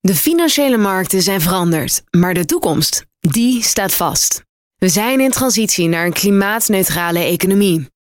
De 0.00 0.14
financiële 0.14 0.76
markten 0.76 1.22
zijn 1.22 1.40
veranderd, 1.40 2.02
maar 2.10 2.34
de 2.34 2.44
toekomst, 2.44 3.06
die 3.20 3.62
staat 3.62 3.94
vast. 3.94 4.44
We 4.76 4.88
zijn 4.88 5.20
in 5.20 5.30
transitie 5.30 5.88
naar 5.88 6.06
een 6.06 6.12
klimaatneutrale 6.12 7.18
economie. 7.18 7.88